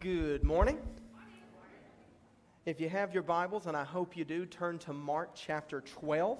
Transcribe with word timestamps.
Good 0.00 0.44
morning. 0.44 0.78
If 2.64 2.80
you 2.80 2.88
have 2.88 3.12
your 3.12 3.24
Bibles, 3.24 3.66
and 3.66 3.76
I 3.76 3.82
hope 3.82 4.16
you 4.16 4.24
do, 4.24 4.46
turn 4.46 4.78
to 4.80 4.92
Mark 4.92 5.30
chapter 5.34 5.80
12. 5.80 6.38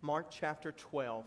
Mark 0.00 0.28
chapter 0.30 0.72
12. 0.72 1.26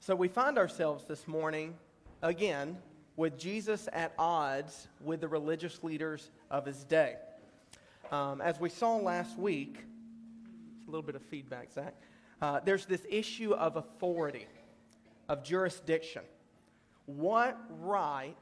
So 0.00 0.16
we 0.16 0.26
find 0.26 0.58
ourselves 0.58 1.04
this 1.04 1.28
morning, 1.28 1.74
again, 2.22 2.76
with 3.14 3.38
Jesus 3.38 3.88
at 3.92 4.12
odds 4.18 4.88
with 5.00 5.20
the 5.20 5.28
religious 5.28 5.84
leaders 5.84 6.32
of 6.50 6.66
his 6.66 6.82
day. 6.82 7.14
Um, 8.10 8.40
as 8.40 8.58
we 8.58 8.68
saw 8.68 8.96
last 8.96 9.38
week, 9.38 9.84
a 10.88 10.90
little 10.90 11.06
bit 11.06 11.14
of 11.14 11.22
feedback, 11.22 11.70
Zach. 11.70 11.94
Uh, 12.42 12.58
there's 12.64 12.84
this 12.84 13.06
issue 13.08 13.52
of 13.52 13.76
authority, 13.76 14.48
of 15.28 15.44
jurisdiction. 15.44 16.22
What 17.04 17.56
right 17.70 18.34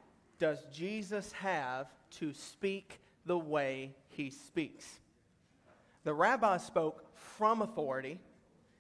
does 0.45 0.67
Jesus 0.71 1.33
have 1.33 1.87
to 2.11 2.35
speak 2.35 3.01
the 3.25 3.39
way 3.39 3.95
he 4.09 4.29
speaks? 4.29 5.01
The 6.05 6.13
rabbi 6.13 6.59
spoke 6.59 7.07
from 7.15 7.63
authority, 7.63 8.21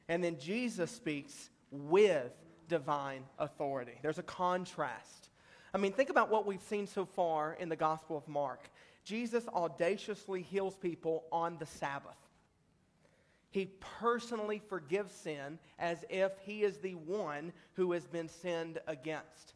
and 0.06 0.22
then 0.22 0.38
Jesus 0.38 0.90
speaks 0.90 1.48
with 1.70 2.32
divine 2.68 3.22
authority. 3.38 3.94
There's 4.02 4.18
a 4.18 4.22
contrast. 4.22 5.30
I 5.72 5.78
mean, 5.78 5.92
think 5.92 6.10
about 6.10 6.28
what 6.28 6.44
we've 6.44 6.60
seen 6.60 6.86
so 6.86 7.06
far 7.06 7.54
in 7.54 7.70
the 7.70 7.76
Gospel 7.76 8.18
of 8.18 8.28
Mark. 8.28 8.68
Jesus 9.02 9.48
audaciously 9.48 10.42
heals 10.42 10.76
people 10.76 11.24
on 11.32 11.56
the 11.56 11.64
Sabbath. 11.64 12.18
He 13.52 13.70
personally 13.98 14.60
forgives 14.68 15.14
sin 15.14 15.58
as 15.78 16.04
if 16.10 16.32
he 16.44 16.62
is 16.62 16.76
the 16.76 16.96
one 16.96 17.54
who 17.72 17.92
has 17.92 18.06
been 18.06 18.28
sinned 18.28 18.80
against. 18.86 19.53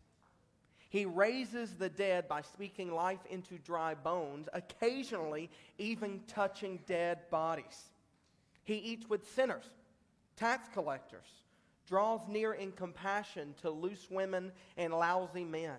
He 0.91 1.05
raises 1.05 1.75
the 1.75 1.91
dead 1.91 2.29
by 2.29 2.43
speaking 2.43 2.95
life 2.95 3.21
into 3.29 3.59
dry 3.59 3.95
bones, 3.95 4.49
occasionally 4.53 5.51
even 5.77 6.23
touching 6.27 6.81
dead 6.87 7.29
bodies. 7.31 7.91
He 8.65 8.77
eats 8.77 9.09
with 9.09 9.31
sinners, 9.35 9.65
tax 10.37 10.69
collectors, 10.73 11.27
draws 11.87 12.27
near 12.27 12.55
in 12.55 12.73
compassion 12.73 13.55
to 13.61 13.71
loose 13.71 14.09
women 14.11 14.53
and 14.77 14.93
lousy 14.93 15.45
men. 15.45 15.77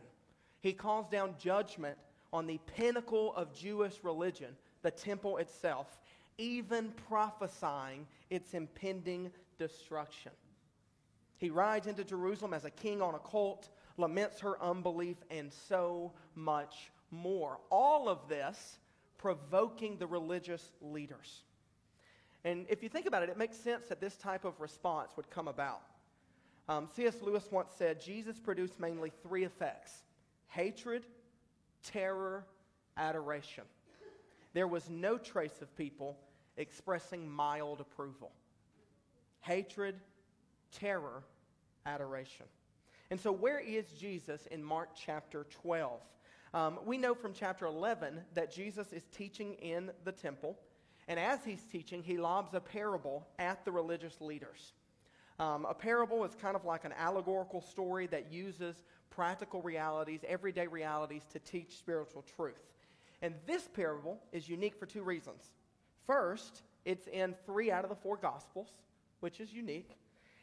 He 0.62 0.74
calls 0.74 1.08
down 1.08 1.36
judgment 1.40 1.98
on 2.32 2.46
the 2.46 2.60
pinnacle 2.76 3.34
of 3.36 3.54
Jewish 3.54 4.04
religion, 4.04 4.56
the 4.84 4.92
temple 4.92 5.38
itself, 5.38 6.00
even 6.38 6.92
prophesying 7.08 8.06
its 8.30 8.54
impending 8.54 9.32
destruction. 9.58 10.32
He 11.38 11.50
rides 11.50 11.88
into 11.88 12.04
Jerusalem 12.04 12.54
as 12.54 12.66
a 12.66 12.70
king 12.70 13.02
on 13.02 13.16
a 13.16 13.20
colt 13.20 13.70
laments 14.00 14.40
her 14.40 14.62
unbelief, 14.62 15.18
and 15.30 15.52
so 15.68 16.14
much 16.36 16.92
more. 17.12 17.60
All 17.70 18.10
of 18.10 18.28
this 18.28 18.80
provoking 19.18 19.98
the 19.98 20.08
religious 20.08 20.72
leaders. 20.82 21.44
And 22.46 22.66
if 22.70 22.82
you 22.82 22.90
think 22.90 23.06
about 23.06 23.22
it, 23.22 23.30
it 23.30 23.38
makes 23.38 23.58
sense 23.58 23.88
that 23.88 24.00
this 24.00 24.16
type 24.16 24.46
of 24.46 24.60
response 24.62 25.12
would 25.18 25.30
come 25.30 25.48
about. 25.48 25.82
Um, 26.70 26.88
C.S. 26.96 27.16
Lewis 27.22 27.48
once 27.52 27.72
said 27.78 28.00
Jesus 28.00 28.40
produced 28.40 28.80
mainly 28.80 29.12
three 29.24 29.44
effects 29.44 30.04
hatred, 30.48 31.04
terror, 31.84 32.46
adoration. 32.98 33.64
There 34.54 34.68
was 34.68 34.90
no 34.90 35.18
trace 35.18 35.62
of 35.62 35.76
people 35.76 36.18
expressing 36.58 37.30
mild 37.30 37.82
approval. 37.82 38.32
Hatred, 39.42 39.96
terror, 40.72 41.24
adoration. 41.86 42.46
And 43.12 43.20
so, 43.20 43.32
where 43.32 43.60
is 43.60 43.86
Jesus 44.00 44.46
in 44.48 44.64
Mark 44.64 44.90
chapter 44.96 45.48
12? 45.50 46.00
Um, 46.54 46.80
we 46.86 46.98
know 46.98 47.16
from 47.16 47.34
chapter 47.34 47.66
11 47.66 48.22
that 48.36 48.52
Jesus 48.54 48.94
is 48.94 49.04
teaching 49.16 49.54
in 49.56 49.92
the 50.04 50.12
temple. 50.12 50.58
And 51.08 51.20
as 51.20 51.44
he's 51.44 51.64
teaching, 51.72 52.04
he 52.04 52.18
lobs 52.18 52.54
a 52.54 52.60
parable 52.60 53.28
at 53.40 53.66
the 53.66 53.72
religious 53.72 54.22
leaders. 54.22 54.74
Um, 55.40 55.66
a 55.66 55.74
parable 55.74 56.24
is 56.24 56.36
kind 56.36 56.56
of 56.56 56.66
like 56.66 56.86
an 56.86 56.94
allegorical 56.98 57.62
story 57.62 58.06
that 58.08 58.32
uses 58.32 58.76
practical 59.10 59.62
realities, 59.64 60.20
everyday 60.28 60.68
realities, 60.68 61.24
to 61.32 61.40
teach 61.40 61.78
spiritual 61.78 62.24
truth. 62.36 62.62
And 63.22 63.34
this 63.48 63.68
parable 63.68 64.20
is 64.32 64.48
unique 64.48 64.78
for 64.78 64.86
two 64.86 65.02
reasons. 65.02 65.52
First, 66.06 66.62
it's 66.86 67.08
in 67.08 67.36
three 67.46 67.72
out 67.72 67.84
of 67.84 67.90
the 67.90 67.96
four 67.96 68.18
Gospels, 68.18 68.70
which 69.20 69.40
is 69.40 69.52
unique. 69.52 69.90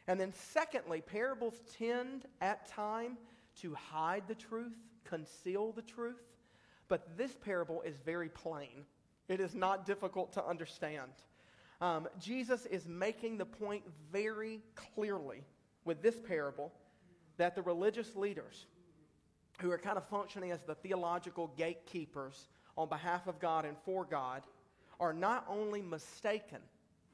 And 0.07 0.19
then, 0.19 0.33
secondly, 0.33 1.01
parables 1.01 1.61
tend 1.77 2.25
at 2.41 2.67
time 2.69 3.17
to 3.61 3.73
hide 3.73 4.23
the 4.27 4.35
truth, 4.35 4.77
conceal 5.03 5.71
the 5.73 5.81
truth. 5.81 6.23
But 6.87 7.17
this 7.17 7.35
parable 7.35 7.81
is 7.81 7.95
very 8.05 8.29
plain, 8.29 8.85
it 9.27 9.39
is 9.39 9.53
not 9.53 9.85
difficult 9.85 10.31
to 10.33 10.45
understand. 10.45 11.11
Um, 11.79 12.07
Jesus 12.19 12.65
is 12.65 12.87
making 12.87 13.37
the 13.37 13.45
point 13.45 13.83
very 14.11 14.61
clearly 14.75 15.43
with 15.85 16.01
this 16.01 16.19
parable 16.19 16.71
that 17.37 17.53
the 17.53 17.61
religious 17.61 18.15
leaders, 18.15 18.65
who 19.61 19.71
are 19.71 19.77
kind 19.77 19.97
of 19.97 20.07
functioning 20.07 20.51
as 20.51 20.61
the 20.61 20.75
theological 20.75 21.51
gatekeepers 21.55 22.47
on 22.77 22.89
behalf 22.89 23.27
of 23.27 23.39
God 23.39 23.65
and 23.65 23.77
for 23.85 24.05
God, 24.05 24.43
are 24.99 25.13
not 25.13 25.45
only 25.47 25.81
mistaken 25.81 26.59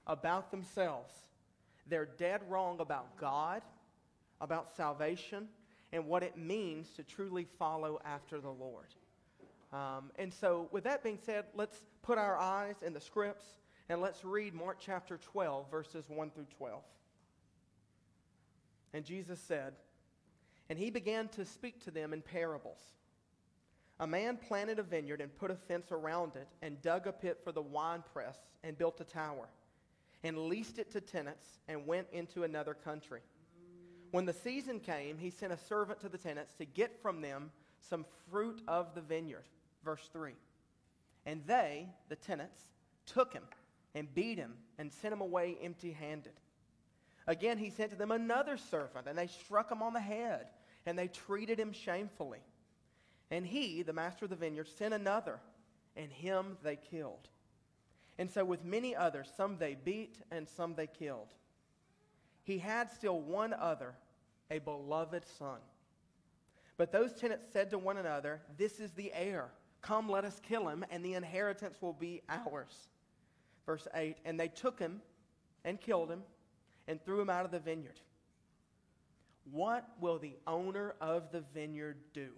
about 0.08 0.52
themselves, 0.52 1.14
they're 1.88 2.10
dead 2.18 2.42
wrong 2.50 2.80
about 2.80 3.18
God, 3.18 3.62
about 4.40 4.76
salvation, 4.76 5.48
and 5.92 6.06
what 6.08 6.24
it 6.24 6.38
means 6.38 6.90
to 6.96 7.04
truly 7.04 7.46
follow 7.60 8.00
after 8.06 8.40
the 8.40 8.50
Lord. 8.50 8.88
Um, 9.72 10.12
and 10.18 10.34
so, 10.34 10.70
with 10.72 10.84
that 10.86 11.04
being 11.04 11.20
said, 11.26 11.46
let's 11.56 11.78
put 12.02 12.18
our 12.18 12.38
eyes 12.38 12.76
in 12.86 12.94
the 12.94 13.02
scripts 13.02 13.46
and 13.90 14.02
let's 14.02 14.24
read 14.24 14.54
Mark 14.54 14.78
chapter 14.80 15.18
12, 15.18 15.70
verses 15.70 16.06
1 16.08 16.32
through 16.32 16.48
12. 16.58 16.82
And 18.94 19.04
Jesus 19.04 19.40
said, 19.40 19.74
And 20.70 20.80
he 20.80 20.90
began 20.90 21.28
to 21.30 21.46
speak 21.46 21.84
to 21.84 21.92
them 21.92 22.14
in 22.14 22.22
parables. 22.22 22.80
A 24.00 24.08
man 24.08 24.38
planted 24.38 24.80
a 24.80 24.84
vineyard 24.84 25.22
and 25.22 25.36
put 25.36 25.52
a 25.52 25.56
fence 25.56 25.92
around 25.92 26.36
it, 26.36 26.48
and 26.62 26.82
dug 26.82 27.08
a 27.08 27.12
pit 27.12 27.40
for 27.44 27.52
the 27.52 27.62
winepress, 27.62 28.38
and 28.64 28.78
built 28.78 29.02
a 29.02 29.04
tower 29.04 29.50
and 30.24 30.38
leased 30.38 30.80
it 30.80 30.92
to 30.92 31.02
tenants 31.02 31.60
and 31.68 31.86
went 31.86 32.08
into 32.12 32.44
another 32.44 32.74
country. 32.74 33.22
When 34.12 34.26
the 34.26 34.34
season 34.34 34.80
came, 34.80 35.18
he 35.18 35.30
sent 35.30 35.52
a 35.54 35.58
servant 35.58 36.00
to 36.02 36.10
the 36.10 36.18
tenants 36.18 36.54
to 36.56 36.66
get 36.66 37.02
from 37.02 37.22
them 37.22 37.52
some 37.90 38.06
fruit 38.30 38.62
of 38.68 38.94
the 38.96 39.02
vineyard. 39.02 39.46
Verse 39.84 40.10
3. 40.14 40.34
And 41.26 41.42
they, 41.46 41.90
the 42.10 42.16
tenants, 42.16 42.62
took 43.06 43.34
him 43.34 43.44
and 43.96 44.14
beat 44.14 44.38
him 44.38 44.54
and 44.78 44.92
sent 44.92 45.14
him 45.14 45.22
away 45.22 45.58
empty 45.62 45.92
handed. 45.92 46.34
Again, 47.28 47.58
he 47.58 47.70
sent 47.70 47.92
to 47.92 47.98
them 47.98 48.12
another 48.12 48.58
servant, 48.58 49.08
and 49.08 49.18
they 49.18 49.28
struck 49.28 49.72
him 49.72 49.82
on 49.82 49.94
the 49.94 50.00
head, 50.02 50.48
and 50.86 50.98
they 50.98 51.08
treated 51.08 51.60
him 51.60 51.72
shamefully. 51.72 52.42
And 53.32 53.46
he, 53.46 53.82
the 53.82 53.94
master 53.94 54.26
of 54.26 54.30
the 54.30 54.36
vineyard, 54.36 54.68
sent 54.68 54.94
another, 54.94 55.40
and 55.96 56.12
him 56.12 56.58
they 56.64 56.76
killed. 56.76 57.30
And 58.18 58.30
so, 58.30 58.46
with 58.46 58.64
many 58.64 58.96
others, 58.96 59.32
some 59.36 59.58
they 59.58 59.76
beat 59.76 60.18
and 60.32 60.48
some 60.48 60.76
they 60.76 60.88
killed. 60.88 61.34
He 62.44 62.60
had 62.60 62.92
still 62.92 63.20
one 63.20 63.54
other, 63.54 63.96
a 64.52 64.60
beloved 64.60 65.24
son. 65.38 65.60
But 66.78 66.92
those 66.92 67.14
tenants 67.14 67.46
said 67.52 67.70
to 67.72 67.78
one 67.78 67.98
another, 67.98 68.42
This 68.58 68.80
is 68.80 68.92
the 68.92 69.12
heir. 69.14 69.50
Come, 69.82 70.10
let 70.10 70.26
us 70.26 70.40
kill 70.42 70.68
him, 70.68 70.86
and 70.92 71.04
the 71.04 71.14
inheritance 71.14 71.82
will 71.82 71.94
be 71.94 72.22
ours. 72.30 72.88
Verse 73.66 73.88
8 73.94 74.18
And 74.26 74.40
they 74.40 74.48
took 74.48 74.80
him 74.80 75.02
and 75.66 75.80
killed 75.80 76.12
him 76.12 76.24
and 76.88 77.04
threw 77.04 77.22
him 77.22 77.30
out 77.30 77.46
of 77.46 77.52
the 77.52 77.60
vineyard. 77.60 78.00
What 79.52 79.88
will 80.00 80.20
the 80.20 80.38
owner 80.48 80.96
of 81.02 81.32
the 81.32 81.44
vineyard 81.54 81.98
do? 82.14 82.30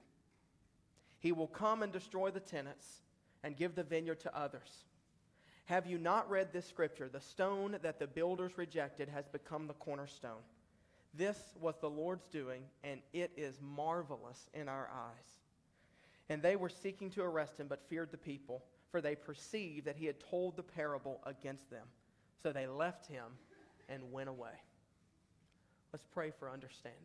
He 1.20 1.32
will 1.32 1.48
come 1.48 1.84
and 1.84 1.92
destroy 1.92 2.32
the 2.32 2.40
tenants 2.40 3.02
and 3.44 3.56
give 3.56 3.76
the 3.76 3.84
vineyard 3.84 4.20
to 4.22 4.38
others. 4.38 4.86
Have 5.66 5.88
you 5.88 5.98
not 5.98 6.30
read 6.30 6.54
this 6.54 6.68
scripture? 6.68 7.10
The 7.10 7.20
stone 7.20 7.78
that 7.82 8.00
the 8.00 8.08
builders 8.08 8.58
rejected 8.58 9.10
has 9.10 9.28
become 9.28 9.66
the 9.66 9.74
cornerstone. 9.74 10.44
This 11.14 11.38
was 11.60 11.76
the 11.82 11.90
Lord's 11.90 12.28
doing, 12.28 12.64
and 12.84 13.00
it 13.14 13.32
is 13.36 13.60
marvelous 13.62 14.50
in 14.54 14.70
our 14.70 14.90
eyes. 14.94 15.40
And 16.30 16.42
they 16.42 16.56
were 16.56 16.70
seeking 16.70 17.10
to 17.12 17.24
arrest 17.24 17.60
him, 17.60 17.68
but 17.68 17.88
feared 17.90 18.12
the 18.12 18.18
people, 18.18 18.64
for 18.92 19.02
they 19.02 19.16
perceived 19.16 19.86
that 19.86 19.96
he 19.96 20.06
had 20.06 20.20
told 20.20 20.56
the 20.56 20.64
parable 20.64 21.20
against 21.26 21.70
them. 21.72 21.88
So 22.44 22.52
they 22.52 22.68
left 22.68 23.08
him 23.08 23.26
and 23.90 24.12
went 24.12 24.30
away. 24.30 24.62
Let's 25.94 26.06
pray 26.14 26.32
for 26.38 26.50
understanding. 26.50 27.00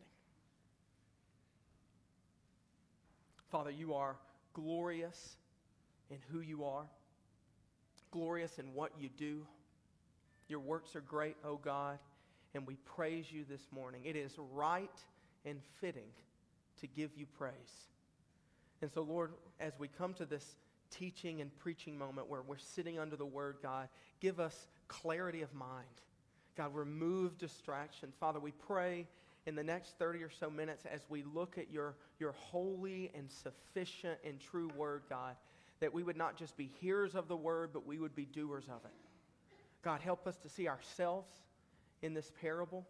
Father, 3.49 3.71
you 3.71 3.95
are 3.95 4.17
glorious 4.53 5.37
in 6.09 6.17
who 6.31 6.41
you 6.41 6.63
are 6.65 6.85
glorious 8.11 8.59
in 8.59 8.73
what 8.73 8.91
you 8.99 9.09
do. 9.17 9.45
Your 10.47 10.59
works 10.59 10.95
are 10.95 11.01
great, 11.01 11.37
O 11.43 11.55
God, 11.55 11.97
and 12.53 12.67
we 12.67 12.75
praise 12.85 13.31
you 13.31 13.45
this 13.49 13.61
morning. 13.71 14.01
It 14.05 14.15
is 14.15 14.33
right 14.53 14.89
and 15.45 15.59
fitting 15.79 16.09
to 16.81 16.87
give 16.87 17.11
you 17.15 17.25
praise. 17.25 17.53
And 18.81 18.91
so, 18.91 19.01
Lord, 19.01 19.31
as 19.59 19.73
we 19.79 19.87
come 19.87 20.13
to 20.15 20.25
this 20.25 20.55
teaching 20.89 21.41
and 21.41 21.57
preaching 21.59 21.97
moment 21.97 22.29
where 22.29 22.41
we're 22.41 22.57
sitting 22.57 22.99
under 22.99 23.15
the 23.15 23.25
Word, 23.25 23.57
God, 23.61 23.87
give 24.19 24.39
us 24.39 24.67
clarity 24.87 25.41
of 25.41 25.53
mind. 25.53 25.85
God, 26.57 26.75
remove 26.75 27.37
distractions. 27.37 28.13
Father, 28.19 28.39
we 28.39 28.51
pray 28.51 29.07
in 29.45 29.55
the 29.55 29.63
next 29.63 29.97
30 29.97 30.21
or 30.23 30.29
so 30.29 30.49
minutes 30.49 30.83
as 30.91 31.01
we 31.09 31.23
look 31.23 31.57
at 31.57 31.71
your, 31.71 31.95
your 32.19 32.33
holy 32.33 33.11
and 33.15 33.31
sufficient 33.31 34.19
and 34.25 34.39
true 34.39 34.69
Word, 34.75 35.03
God, 35.09 35.35
that 35.81 35.93
we 35.93 36.03
would 36.03 36.15
not 36.15 36.37
just 36.37 36.55
be 36.55 36.71
hearers 36.79 37.15
of 37.15 37.27
the 37.27 37.35
Word, 37.35 37.71
but 37.73 37.85
we 37.85 37.99
would 37.99 38.15
be 38.15 38.25
doers 38.25 38.65
of 38.69 38.85
it. 38.85 38.91
God, 39.83 39.99
help 39.99 40.27
us 40.27 40.37
to 40.37 40.49
see 40.49 40.69
ourselves 40.69 41.33
in 42.01 42.13
this 42.13 42.31
parable 42.39 42.87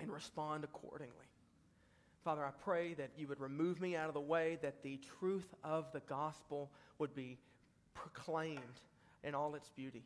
and 0.00 0.10
respond 0.10 0.64
accordingly. 0.64 1.14
Father, 2.24 2.44
I 2.44 2.50
pray 2.62 2.94
that 2.94 3.10
you 3.16 3.28
would 3.28 3.40
remove 3.40 3.80
me 3.80 3.94
out 3.94 4.08
of 4.08 4.14
the 4.14 4.20
way, 4.20 4.58
that 4.62 4.82
the 4.82 4.98
truth 5.20 5.54
of 5.62 5.92
the 5.92 6.00
gospel 6.00 6.70
would 6.98 7.14
be 7.14 7.38
proclaimed 7.94 8.60
in 9.22 9.34
all 9.34 9.54
its 9.54 9.70
beauty, 9.70 10.02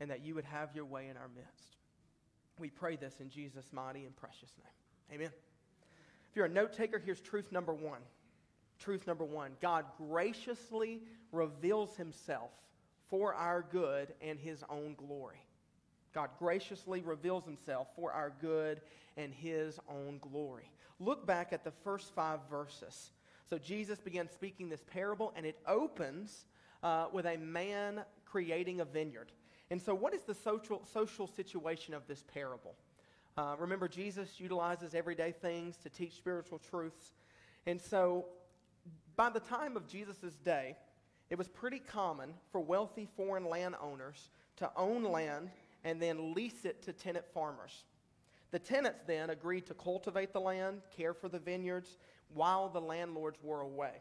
and 0.00 0.10
that 0.10 0.24
you 0.24 0.34
would 0.34 0.44
have 0.44 0.70
your 0.74 0.84
way 0.84 1.08
in 1.08 1.16
our 1.16 1.28
midst. 1.34 1.76
We 2.58 2.70
pray 2.70 2.96
this 2.96 3.20
in 3.20 3.28
Jesus' 3.28 3.72
mighty 3.72 4.04
and 4.04 4.16
precious 4.16 4.50
name. 4.58 5.18
Amen. 5.18 5.32
If 6.30 6.36
you're 6.36 6.46
a 6.46 6.50
note 6.50 6.72
taker, 6.72 6.98
here's 6.98 7.20
truth 7.20 7.52
number 7.52 7.74
one. 7.74 8.00
Truth 8.82 9.06
number 9.06 9.24
one 9.24 9.52
God 9.60 9.84
graciously 9.96 11.02
reveals 11.30 11.96
himself 11.96 12.50
for 13.08 13.32
our 13.34 13.64
good 13.70 14.12
and 14.20 14.40
his 14.40 14.64
own 14.68 14.94
glory. 14.96 15.40
God 16.12 16.30
graciously 16.38 17.00
reveals 17.00 17.44
himself 17.44 17.86
for 17.94 18.12
our 18.12 18.32
good 18.40 18.80
and 19.16 19.32
his 19.32 19.78
own 19.88 20.18
glory. 20.20 20.68
Look 20.98 21.26
back 21.26 21.52
at 21.52 21.62
the 21.62 21.70
first 21.70 22.12
five 22.14 22.40
verses. 22.50 23.12
So 23.48 23.56
Jesus 23.56 24.00
began 24.00 24.28
speaking 24.28 24.68
this 24.68 24.82
parable, 24.90 25.32
and 25.36 25.46
it 25.46 25.58
opens 25.66 26.46
uh, 26.82 27.06
with 27.12 27.26
a 27.26 27.36
man 27.36 28.02
creating 28.24 28.80
a 28.80 28.84
vineyard. 28.84 29.30
And 29.70 29.80
so, 29.80 29.94
what 29.94 30.12
is 30.12 30.22
the 30.22 30.34
social, 30.34 30.82
social 30.92 31.26
situation 31.28 31.94
of 31.94 32.06
this 32.08 32.24
parable? 32.34 32.74
Uh, 33.36 33.54
remember, 33.58 33.88
Jesus 33.88 34.40
utilizes 34.40 34.94
everyday 34.94 35.32
things 35.32 35.76
to 35.78 35.88
teach 35.88 36.14
spiritual 36.14 36.58
truths. 36.58 37.12
And 37.66 37.80
so, 37.80 38.26
by 39.16 39.30
the 39.30 39.40
time 39.40 39.76
of 39.76 39.86
Jesus' 39.86 40.36
day, 40.44 40.76
it 41.30 41.38
was 41.38 41.48
pretty 41.48 41.78
common 41.78 42.34
for 42.50 42.60
wealthy 42.60 43.08
foreign 43.16 43.44
landowners 43.44 44.30
to 44.56 44.70
own 44.76 45.02
land 45.02 45.50
and 45.84 46.00
then 46.00 46.34
lease 46.34 46.64
it 46.64 46.82
to 46.82 46.92
tenant 46.92 47.24
farmers. 47.32 47.84
The 48.50 48.58
tenants 48.58 49.00
then 49.06 49.30
agreed 49.30 49.66
to 49.66 49.74
cultivate 49.74 50.32
the 50.32 50.40
land, 50.40 50.82
care 50.94 51.14
for 51.14 51.28
the 51.28 51.38
vineyards, 51.38 51.96
while 52.34 52.68
the 52.68 52.80
landlords 52.80 53.38
were 53.42 53.62
away. 53.62 53.94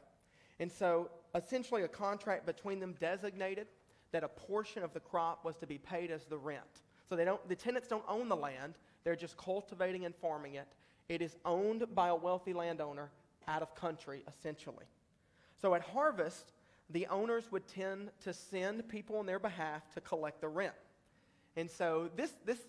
And 0.60 0.72
so, 0.72 1.10
essentially, 1.34 1.84
a 1.84 1.88
contract 1.88 2.46
between 2.46 2.80
them 2.80 2.96
designated 3.00 3.68
that 4.12 4.24
a 4.24 4.28
portion 4.28 4.84
of 4.84 4.94
the 4.94 5.00
crop 5.00 5.46
was 5.46 5.56
to 5.58 5.66
be 5.66 5.78
paid 5.78 6.12
as 6.12 6.26
the 6.26 6.38
rent. 6.38 6.82
So 7.08 7.16
they 7.16 7.26
don't, 7.26 7.48
the 7.48 7.56
tenants 7.56 7.88
don't 7.88 8.04
own 8.08 8.30
the 8.30 8.36
land, 8.36 8.76
they're 9.04 9.16
just 9.16 9.38
cultivating 9.38 10.06
and 10.06 10.14
farming 10.14 10.56
it. 10.56 10.68
It 11.10 11.22
is 11.22 11.36
owned 11.46 11.86
by 11.96 12.10
a 12.10 12.16
wealthy 12.16 12.54
landowner 12.54 13.10
out 13.48 13.62
of 13.62 13.74
country, 13.74 14.24
essentially. 14.28 14.86
So 15.62 15.76
at 15.76 15.82
harvest, 15.82 16.52
the 16.90 17.08
owners 17.08 17.52
would 17.52 17.68
tend 17.68 18.10
to 18.24 18.34
send 18.34 18.88
people 18.90 19.18
on 19.18 19.26
their 19.26 19.40
behalf 19.40 19.84
to 19.94 20.02
collect 20.02 20.42
the 20.42 20.48
rent. 20.48 20.74
And 21.56 21.70
so 21.70 22.10
this, 22.16 22.34
this 22.46 22.60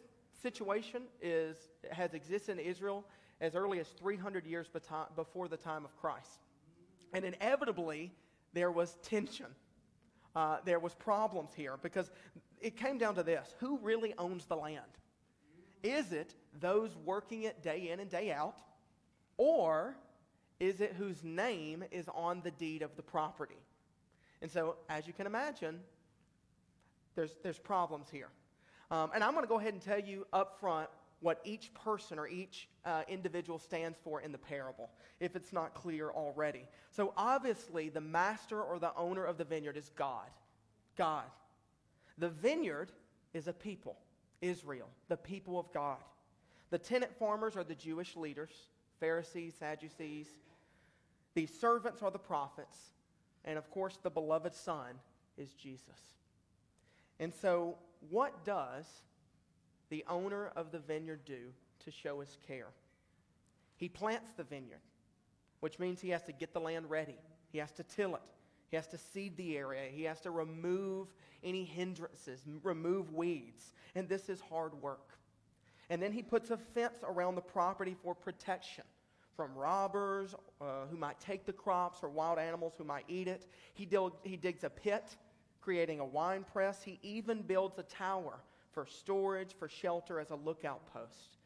situation 0.42 1.02
is, 1.20 1.56
has 1.90 2.14
existed 2.14 2.58
in 2.58 2.64
Israel 2.64 3.04
as 3.40 3.54
early 3.54 3.80
as 3.80 3.88
300 3.88 4.46
years 4.46 4.68
before 5.16 5.48
the 5.48 5.56
time 5.56 5.84
of 5.84 5.96
Christ. 5.96 6.40
And 7.12 7.24
inevitably, 7.24 8.12
there 8.52 8.70
was 8.70 8.96
tension. 9.02 9.46
Uh, 10.34 10.58
there 10.64 10.78
was 10.78 10.94
problems 10.94 11.50
here 11.54 11.76
because 11.82 12.10
it 12.60 12.76
came 12.76 12.98
down 12.98 13.14
to 13.16 13.22
this 13.22 13.54
who 13.58 13.78
really 13.78 14.14
owns 14.18 14.46
the 14.46 14.56
land? 14.56 14.80
Is 15.82 16.12
it 16.12 16.34
those 16.60 16.96
working 17.04 17.42
it 17.42 17.62
day 17.62 17.90
in 17.90 18.00
and 18.00 18.08
day 18.08 18.32
out? 18.32 18.58
Or 19.36 19.96
is 20.62 20.80
it 20.80 20.94
whose 20.96 21.24
name 21.24 21.82
is 21.90 22.08
on 22.14 22.40
the 22.42 22.52
deed 22.52 22.82
of 22.82 22.94
the 22.94 23.02
property? 23.02 23.58
And 24.40 24.48
so, 24.48 24.76
as 24.88 25.08
you 25.08 25.12
can 25.12 25.26
imagine, 25.26 25.80
there's, 27.16 27.32
there's 27.42 27.58
problems 27.58 28.06
here. 28.08 28.28
Um, 28.88 29.10
and 29.12 29.24
I'm 29.24 29.32
going 29.32 29.42
to 29.42 29.48
go 29.48 29.58
ahead 29.58 29.72
and 29.72 29.82
tell 29.82 29.98
you 29.98 30.24
up 30.32 30.60
front 30.60 30.88
what 31.18 31.40
each 31.44 31.74
person 31.74 32.16
or 32.16 32.28
each 32.28 32.68
uh, 32.84 33.02
individual 33.08 33.58
stands 33.58 33.98
for 34.04 34.20
in 34.20 34.30
the 34.30 34.38
parable, 34.38 34.88
if 35.18 35.34
it's 35.34 35.52
not 35.52 35.74
clear 35.74 36.10
already. 36.10 36.62
So, 36.92 37.12
obviously, 37.16 37.88
the 37.88 38.00
master 38.00 38.62
or 38.62 38.78
the 38.78 38.94
owner 38.96 39.24
of 39.24 39.38
the 39.38 39.44
vineyard 39.44 39.76
is 39.76 39.90
God. 39.96 40.30
God. 40.96 41.24
The 42.18 42.28
vineyard 42.28 42.92
is 43.34 43.48
a 43.48 43.52
people, 43.52 43.96
Israel, 44.40 44.86
the 45.08 45.16
people 45.16 45.58
of 45.58 45.72
God. 45.72 45.98
The 46.70 46.78
tenant 46.78 47.18
farmers 47.18 47.56
are 47.56 47.64
the 47.64 47.74
Jewish 47.74 48.14
leaders, 48.14 48.52
Pharisees, 49.00 49.54
Sadducees. 49.58 50.28
The 51.34 51.46
servants 51.46 52.02
are 52.02 52.10
the 52.10 52.18
prophets. 52.18 52.78
And 53.44 53.58
of 53.58 53.70
course, 53.70 53.98
the 54.02 54.10
beloved 54.10 54.54
Son 54.54 54.94
is 55.36 55.52
Jesus. 55.54 56.16
And 57.18 57.32
so, 57.32 57.76
what 58.10 58.44
does 58.44 58.86
the 59.90 60.04
owner 60.08 60.52
of 60.56 60.72
the 60.72 60.78
vineyard 60.78 61.24
do 61.24 61.52
to 61.84 61.90
show 61.90 62.20
his 62.20 62.36
care? 62.46 62.68
He 63.76 63.88
plants 63.88 64.32
the 64.36 64.44
vineyard, 64.44 64.80
which 65.60 65.78
means 65.78 66.00
he 66.00 66.10
has 66.10 66.22
to 66.24 66.32
get 66.32 66.52
the 66.52 66.60
land 66.60 66.88
ready, 66.88 67.18
he 67.50 67.58
has 67.58 67.72
to 67.72 67.82
till 67.82 68.14
it. 68.14 68.22
He 68.72 68.76
has 68.76 68.86
to 68.86 68.96
seed 68.96 69.36
the 69.36 69.58
area. 69.58 69.90
He 69.92 70.04
has 70.04 70.20
to 70.22 70.30
remove 70.30 71.08
any 71.44 71.62
hindrances, 71.62 72.40
remove 72.62 73.12
weeds. 73.12 73.74
And 73.94 74.08
this 74.08 74.30
is 74.30 74.40
hard 74.40 74.72
work. 74.80 75.10
And 75.90 76.00
then 76.00 76.10
he 76.10 76.22
puts 76.22 76.50
a 76.50 76.56
fence 76.56 77.00
around 77.06 77.34
the 77.34 77.42
property 77.42 77.94
for 78.02 78.14
protection 78.14 78.84
from 79.36 79.54
robbers 79.54 80.34
uh, 80.60 80.86
who 80.90 80.96
might 80.96 81.18
take 81.20 81.46
the 81.46 81.52
crops 81.52 82.00
or 82.02 82.08
wild 82.08 82.38
animals 82.38 82.74
who 82.76 82.84
might 82.84 83.04
eat 83.08 83.28
it. 83.28 83.46
He, 83.74 83.86
dil- 83.86 84.16
he 84.22 84.36
digs 84.36 84.64
a 84.64 84.70
pit 84.70 85.16
creating 85.62 86.00
a 86.00 86.04
wine 86.04 86.44
press. 86.52 86.82
He 86.82 86.98
even 87.02 87.40
builds 87.40 87.78
a 87.78 87.84
tower 87.84 88.40
for 88.72 88.84
storage, 88.84 89.54
for 89.58 89.68
shelter, 89.68 90.20
as 90.20 90.30
a 90.30 90.34
lookout 90.36 90.92
post. 90.92 91.38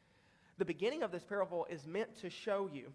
The 0.59 0.65
beginning 0.65 1.03
of 1.03 1.12
this 1.12 1.23
parable 1.23 1.67
is 1.71 1.87
meant 1.87 2.17
to 2.23 2.31
show 2.31 2.69
you 2.73 2.93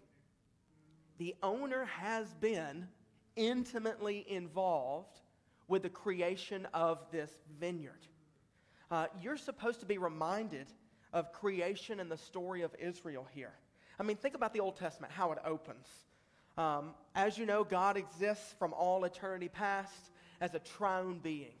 the 1.18 1.34
owner 1.42 1.84
has 1.84 2.34
been 2.34 2.88
intimately 3.36 4.26
involved 4.28 5.20
with 5.68 5.82
the 5.82 5.88
creation 5.88 6.66
of 6.74 6.98
this 7.12 7.30
vineyard. 7.60 8.06
Uh, 8.90 9.06
you're 9.22 9.36
supposed 9.36 9.80
to 9.80 9.86
be 9.86 9.98
reminded 9.98 10.66
of 11.12 11.32
creation 11.32 12.00
and 12.00 12.10
the 12.10 12.16
story 12.16 12.62
of 12.62 12.74
Israel 12.80 13.26
here. 13.32 13.52
I 14.02 14.04
mean, 14.04 14.16
think 14.16 14.34
about 14.34 14.52
the 14.52 14.58
Old 14.58 14.76
Testament, 14.76 15.12
how 15.12 15.30
it 15.30 15.38
opens. 15.44 15.86
Um, 16.58 16.90
as 17.14 17.38
you 17.38 17.46
know, 17.46 17.62
God 17.62 17.96
exists 17.96 18.52
from 18.58 18.72
all 18.72 19.04
eternity 19.04 19.48
past 19.48 20.10
as 20.40 20.54
a 20.54 20.58
triune 20.58 21.20
being 21.22 21.54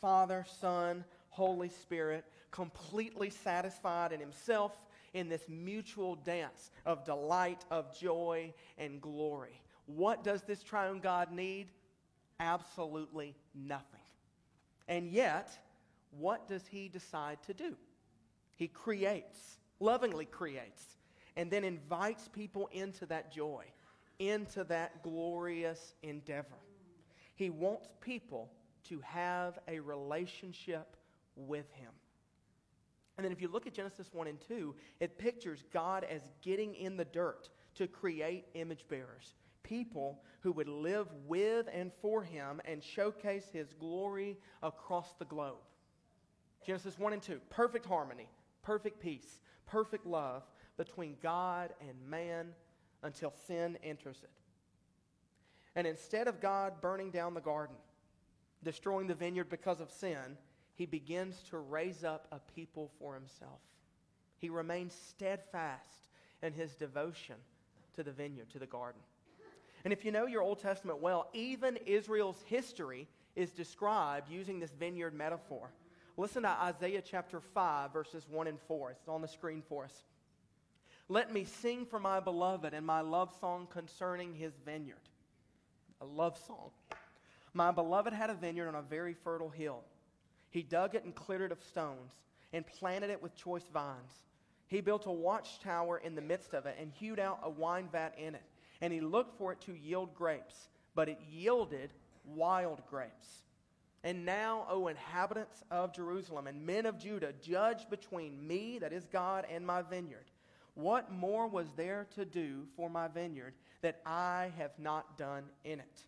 Father, 0.00 0.44
Son, 0.60 1.04
Holy 1.30 1.68
Spirit, 1.68 2.24
completely 2.50 3.30
satisfied 3.30 4.10
in 4.10 4.18
Himself 4.18 4.72
in 5.12 5.28
this 5.28 5.42
mutual 5.48 6.16
dance 6.16 6.72
of 6.84 7.04
delight, 7.04 7.64
of 7.70 7.96
joy, 7.96 8.52
and 8.76 9.00
glory. 9.00 9.60
What 9.86 10.24
does 10.24 10.42
this 10.42 10.64
triune 10.64 10.98
God 10.98 11.30
need? 11.30 11.68
Absolutely 12.40 13.36
nothing. 13.54 14.00
And 14.88 15.12
yet, 15.12 15.56
what 16.18 16.48
does 16.48 16.66
He 16.66 16.88
decide 16.88 17.40
to 17.44 17.54
do? 17.54 17.76
He 18.56 18.66
creates, 18.66 19.58
lovingly 19.78 20.24
creates, 20.24 20.96
and 21.36 21.50
then 21.50 21.64
invites 21.64 22.28
people 22.28 22.68
into 22.72 23.06
that 23.06 23.32
joy, 23.32 23.64
into 24.18 24.64
that 24.64 25.02
glorious 25.02 25.94
endeavor. 26.02 26.58
He 27.34 27.50
wants 27.50 27.88
people 28.00 28.50
to 28.84 29.00
have 29.00 29.58
a 29.66 29.80
relationship 29.80 30.96
with 31.36 31.70
Him. 31.72 31.90
And 33.16 33.24
then 33.24 33.32
if 33.32 33.40
you 33.40 33.48
look 33.48 33.66
at 33.66 33.74
Genesis 33.74 34.10
1 34.12 34.26
and 34.26 34.40
2, 34.48 34.74
it 35.00 35.18
pictures 35.18 35.64
God 35.72 36.04
as 36.04 36.22
getting 36.42 36.74
in 36.74 36.96
the 36.96 37.04
dirt 37.04 37.48
to 37.76 37.86
create 37.86 38.46
image 38.54 38.86
bearers, 38.88 39.34
people 39.62 40.20
who 40.40 40.52
would 40.52 40.68
live 40.68 41.08
with 41.26 41.66
and 41.72 41.92
for 42.00 42.22
Him 42.22 42.60
and 42.64 42.82
showcase 42.82 43.46
His 43.52 43.72
glory 43.72 44.36
across 44.62 45.14
the 45.18 45.24
globe. 45.24 45.58
Genesis 46.66 46.98
1 46.98 47.12
and 47.12 47.22
2, 47.22 47.40
perfect 47.50 47.86
harmony, 47.86 48.28
perfect 48.62 49.00
peace, 49.00 49.40
perfect 49.66 50.06
love 50.06 50.42
between 50.76 51.16
God 51.22 51.72
and 51.80 52.10
man 52.10 52.48
until 53.02 53.32
sin 53.46 53.78
enters 53.82 54.18
it. 54.22 54.30
And 55.76 55.86
instead 55.86 56.28
of 56.28 56.40
God 56.40 56.80
burning 56.80 57.10
down 57.10 57.34
the 57.34 57.40
garden, 57.40 57.76
destroying 58.62 59.06
the 59.06 59.14
vineyard 59.14 59.50
because 59.50 59.80
of 59.80 59.90
sin, 59.90 60.36
he 60.74 60.86
begins 60.86 61.42
to 61.50 61.58
raise 61.58 62.04
up 62.04 62.26
a 62.32 62.38
people 62.54 62.90
for 62.98 63.14
himself. 63.14 63.60
He 64.38 64.50
remains 64.50 64.94
steadfast 65.08 66.08
in 66.42 66.52
his 66.52 66.74
devotion 66.74 67.36
to 67.94 68.02
the 68.02 68.12
vineyard, 68.12 68.50
to 68.50 68.58
the 68.58 68.66
garden. 68.66 69.00
And 69.84 69.92
if 69.92 70.04
you 70.04 70.12
know 70.12 70.26
your 70.26 70.42
Old 70.42 70.60
Testament 70.60 71.00
well, 71.00 71.28
even 71.34 71.76
Israel's 71.86 72.42
history 72.46 73.06
is 73.36 73.50
described 73.50 74.30
using 74.30 74.58
this 74.58 74.72
vineyard 74.72 75.14
metaphor. 75.14 75.70
Listen 76.16 76.42
to 76.44 76.48
Isaiah 76.48 77.02
chapter 77.02 77.40
5, 77.40 77.92
verses 77.92 78.26
1 78.28 78.46
and 78.46 78.58
4. 78.68 78.92
It's 78.92 79.08
on 79.08 79.20
the 79.20 79.28
screen 79.28 79.62
for 79.68 79.84
us. 79.84 80.04
Let 81.08 81.32
me 81.32 81.44
sing 81.44 81.84
for 81.84 82.00
my 82.00 82.18
beloved 82.20 82.72
and 82.72 82.86
my 82.86 83.02
love 83.02 83.34
song 83.38 83.66
concerning 83.70 84.34
his 84.34 84.54
vineyard. 84.64 84.96
A 86.00 86.04
love 86.06 86.38
song. 86.46 86.70
My 87.52 87.70
beloved 87.70 88.12
had 88.12 88.30
a 88.30 88.34
vineyard 88.34 88.68
on 88.68 88.74
a 88.74 88.82
very 88.82 89.12
fertile 89.12 89.50
hill. 89.50 89.82
He 90.50 90.62
dug 90.62 90.94
it 90.94 91.04
and 91.04 91.14
cleared 91.14 91.42
it 91.42 91.52
of 91.52 91.62
stones 91.62 92.12
and 92.52 92.66
planted 92.66 93.10
it 93.10 93.22
with 93.22 93.36
choice 93.36 93.68
vines. 93.72 94.12
He 94.66 94.80
built 94.80 95.06
a 95.06 95.12
watchtower 95.12 95.98
in 95.98 96.14
the 96.14 96.22
midst 96.22 96.54
of 96.54 96.64
it 96.64 96.76
and 96.80 96.90
hewed 96.90 97.20
out 97.20 97.40
a 97.42 97.50
wine 97.50 97.88
vat 97.92 98.14
in 98.18 98.34
it. 98.34 98.42
And 98.80 98.92
he 98.92 99.00
looked 99.00 99.36
for 99.36 99.52
it 99.52 99.60
to 99.62 99.74
yield 99.74 100.14
grapes, 100.14 100.68
but 100.94 101.08
it 101.08 101.18
yielded 101.30 101.90
wild 102.24 102.80
grapes. 102.88 103.42
And 104.02 104.24
now, 104.24 104.66
O 104.70 104.88
inhabitants 104.88 105.62
of 105.70 105.94
Jerusalem 105.94 106.46
and 106.46 106.64
men 106.64 106.86
of 106.86 106.98
Judah, 106.98 107.32
judge 107.40 107.88
between 107.90 108.46
me, 108.46 108.78
that 108.78 108.92
is 108.92 109.06
God, 109.06 109.46
and 109.50 109.66
my 109.66 109.82
vineyard. 109.82 110.24
What 110.74 111.12
more 111.12 111.46
was 111.46 111.68
there 111.76 112.06
to 112.16 112.24
do 112.24 112.66
for 112.76 112.90
my 112.90 113.08
vineyard 113.08 113.54
that 113.82 114.00
I 114.04 114.52
have 114.58 114.72
not 114.78 115.16
done 115.16 115.44
in 115.64 115.78
it? 115.78 116.02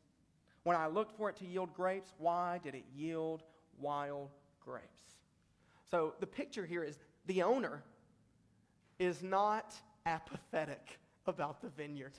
When 0.65 0.77
I 0.77 0.89
looked 0.89 1.17
for 1.17 1.31
it 1.31 1.37
to 1.37 1.47
yield 1.47 1.73
grapes, 1.75 2.13
why 2.19 2.59
did 2.63 2.75
it 2.75 2.85
yield 2.95 3.45
wild 3.81 4.31
grapes? 4.65 5.03
So 5.91 6.15
the 6.19 6.27
picture 6.27 6.67
here 6.67 6.83
is 6.83 6.99
the 7.27 7.43
owner 7.43 7.85
is 8.99 9.23
not 9.23 9.75
apathetic 10.07 10.99
about 11.27 11.61
the 11.61 11.69
vineyard. 11.69 12.15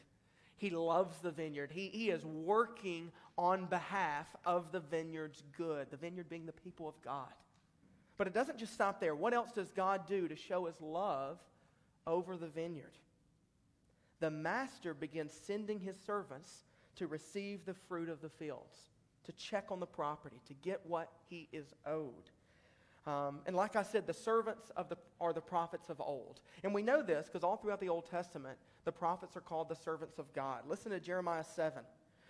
He 0.56 0.70
loves 0.70 1.18
the 1.20 1.32
vineyard. 1.32 1.72
He, 1.72 1.90
he 1.90 2.10
is 2.10 2.26
working 2.26 3.12
on 3.38 3.66
behalf 3.66 4.28
of 4.46 4.72
the 4.72 4.80
vineyard's 4.80 5.44
good, 5.58 5.92
the 5.92 5.98
vineyard 5.98 6.30
being 6.30 6.46
the 6.46 6.52
people 6.52 6.88
of 6.88 7.00
God. 7.04 7.34
But 8.18 8.28
it 8.28 8.34
doesn't 8.34 8.58
just 8.58 8.74
stop 8.74 9.00
there. 9.00 9.14
What 9.16 9.34
else 9.34 9.52
does 9.52 9.70
God 9.70 10.08
do 10.08 10.28
to 10.28 10.36
show 10.36 10.66
his 10.66 10.80
love 10.82 11.38
over 12.08 12.36
the 12.36 12.48
vineyard? 12.48 12.98
The 14.20 14.32
master 14.32 14.96
begins 14.96 15.34
sending 15.46 15.80
his 15.80 15.96
servants 16.06 16.64
to 16.96 17.06
receive 17.06 17.66
the 17.66 17.76
fruit 17.76 18.10
of 18.10 18.22
the 18.22 18.30
fields, 18.30 18.90
to 19.26 19.32
check 19.34 19.66
on 19.70 19.80
the 19.80 19.86
property, 19.86 20.42
to 20.48 20.54
get 20.56 20.82
what 20.88 21.12
he 21.30 21.48
is 21.52 21.76
owed. 21.86 22.32
Um, 23.06 23.40
and 23.46 23.56
like 23.56 23.76
I 23.76 23.84
said, 23.84 24.08
the 24.08 24.14
servants 24.14 24.72
of 24.76 24.90
the, 24.90 24.98
are 25.22 25.32
the 25.32 25.42
prophets 25.42 25.90
of 25.90 26.02
old. 26.02 26.42
And 26.64 26.74
we 26.74 26.82
know 26.82 27.02
this 27.02 27.28
because 27.28 27.44
all 27.44 27.56
throughout 27.56 27.80
the 27.80 27.90
Old 27.90 28.10
Testament, 28.10 28.58
the 28.84 28.92
prophets 28.92 29.38
are 29.38 29.42
called 29.42 29.70
the 29.70 29.76
servants 29.76 30.18
of 30.18 30.34
God. 30.34 30.64
Listen 30.68 30.92
to 30.92 31.00
Jeremiah 31.00 31.44
7. 31.44 31.84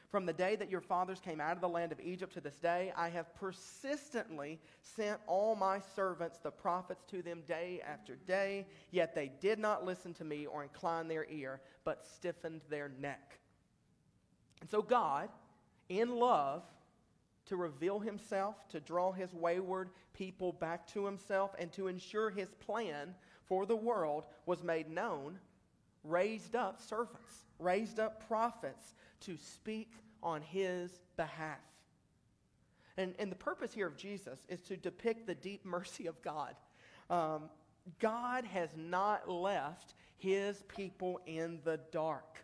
From 0.09 0.25
the 0.25 0.33
day 0.33 0.55
that 0.55 0.69
your 0.69 0.79
fathers 0.79 1.19
came 1.19 1.41
out 1.41 1.55
of 1.55 1.61
the 1.61 1.67
land 1.67 1.91
of 1.91 1.99
Egypt 1.99 2.33
to 2.35 2.41
this 2.41 2.57
day, 2.59 2.93
I 2.95 3.09
have 3.09 3.35
persistently 3.35 4.59
sent 4.81 5.19
all 5.27 5.53
my 5.53 5.79
servants, 5.95 6.39
the 6.39 6.51
prophets, 6.51 7.03
to 7.09 7.21
them 7.21 7.43
day 7.45 7.81
after 7.85 8.15
day, 8.15 8.67
yet 8.91 9.13
they 9.13 9.29
did 9.41 9.59
not 9.59 9.85
listen 9.85 10.13
to 10.15 10.23
me 10.23 10.45
or 10.45 10.63
incline 10.63 11.09
their 11.09 11.25
ear, 11.29 11.59
but 11.83 12.05
stiffened 12.05 12.61
their 12.69 12.89
neck. 12.99 13.37
And 14.61 14.69
so 14.69 14.81
God, 14.81 15.27
in 15.89 16.15
love, 16.15 16.63
to 17.47 17.57
reveal 17.57 17.99
himself, 17.99 18.55
to 18.69 18.79
draw 18.79 19.11
his 19.11 19.33
wayward 19.33 19.89
people 20.13 20.53
back 20.53 20.87
to 20.87 21.05
himself, 21.05 21.51
and 21.59 21.71
to 21.73 21.87
ensure 21.87 22.29
his 22.29 22.49
plan 22.65 23.13
for 23.45 23.65
the 23.65 23.75
world 23.75 24.23
was 24.45 24.63
made 24.63 24.89
known, 24.89 25.37
raised 26.05 26.55
up 26.55 26.81
servants, 26.81 27.45
raised 27.59 27.99
up 27.99 28.25
prophets 28.27 28.95
to 29.21 29.37
speak 29.37 29.91
on 30.23 30.41
his 30.41 30.99
behalf. 31.15 31.59
And, 32.97 33.13
and 33.19 33.31
the 33.31 33.35
purpose 33.35 33.73
here 33.73 33.87
of 33.87 33.95
Jesus 33.95 34.39
is 34.49 34.61
to 34.61 34.77
depict 34.77 35.27
the 35.27 35.35
deep 35.35 35.63
mercy 35.65 36.07
of 36.07 36.21
God. 36.21 36.55
Um, 37.09 37.43
God 37.99 38.43
has 38.45 38.69
not 38.75 39.29
left 39.29 39.93
his 40.17 40.63
people 40.67 41.21
in 41.25 41.59
the 41.63 41.79
dark. 41.91 42.43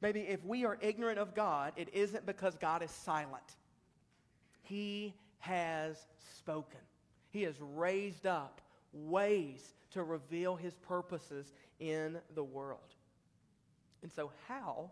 Maybe 0.00 0.20
if 0.20 0.42
we 0.44 0.64
are 0.64 0.78
ignorant 0.80 1.18
of 1.18 1.34
God, 1.34 1.74
it 1.76 1.90
isn't 1.92 2.24
because 2.24 2.56
God 2.56 2.82
is 2.82 2.90
silent. 2.90 3.56
He 4.62 5.14
has 5.40 5.98
spoken. 6.38 6.80
He 7.30 7.42
has 7.42 7.54
raised 7.60 8.26
up 8.26 8.62
ways 8.92 9.74
to 9.90 10.02
reveal 10.02 10.56
his 10.56 10.74
purposes 10.74 11.52
in 11.78 12.18
the 12.34 12.42
world. 12.42 12.94
And 14.02 14.10
so, 14.10 14.30
how 14.48 14.90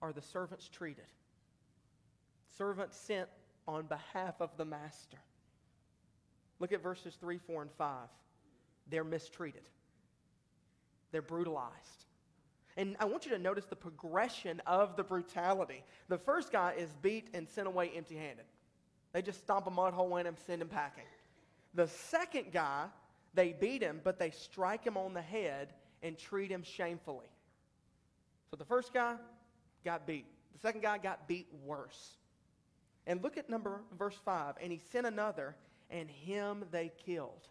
are 0.00 0.12
the 0.12 0.22
servants 0.22 0.68
treated? 0.68 1.04
Servants 2.56 2.96
sent 2.96 3.28
on 3.66 3.86
behalf 3.86 4.34
of 4.40 4.50
the 4.56 4.64
master. 4.64 5.18
Look 6.60 6.72
at 6.72 6.82
verses 6.82 7.16
3, 7.20 7.38
4, 7.38 7.62
and 7.62 7.70
5. 7.70 8.08
They're 8.90 9.04
mistreated, 9.04 9.68
they're 11.12 11.22
brutalized. 11.22 12.04
And 12.76 12.96
I 13.00 13.06
want 13.06 13.24
you 13.24 13.32
to 13.32 13.38
notice 13.38 13.64
the 13.64 13.74
progression 13.74 14.62
of 14.64 14.94
the 14.94 15.02
brutality. 15.02 15.82
The 16.08 16.16
first 16.16 16.52
guy 16.52 16.74
is 16.78 16.88
beat 17.02 17.26
and 17.34 17.48
sent 17.48 17.66
away 17.66 17.90
empty 17.96 18.14
handed. 18.14 18.44
They 19.12 19.20
just 19.20 19.40
stomp 19.40 19.66
a 19.66 19.70
mud 19.70 19.94
hole 19.94 20.16
in 20.16 20.26
him, 20.26 20.36
send 20.46 20.62
him 20.62 20.68
packing. 20.68 21.02
The 21.74 21.88
second 21.88 22.52
guy, 22.52 22.84
they 23.34 23.52
beat 23.52 23.82
him, 23.82 24.00
but 24.04 24.20
they 24.20 24.30
strike 24.30 24.84
him 24.84 24.96
on 24.96 25.12
the 25.12 25.20
head 25.20 25.72
and 26.04 26.16
treat 26.16 26.52
him 26.52 26.62
shamefully. 26.62 27.26
So 28.48 28.56
the 28.56 28.64
first 28.64 28.94
guy 28.94 29.16
got 29.84 30.06
beat. 30.06 30.26
The 30.52 30.58
second 30.60 30.82
guy 30.82 30.98
got 30.98 31.28
beat 31.28 31.48
worse. 31.64 32.16
And 33.06 33.22
look 33.22 33.36
at 33.36 33.48
number 33.48 33.80
verse 33.98 34.16
5. 34.24 34.56
And 34.60 34.70
he 34.70 34.80
sent 34.92 35.06
another, 35.06 35.56
and 35.90 36.10
him 36.10 36.64
they 36.70 36.92
killed. 37.04 37.48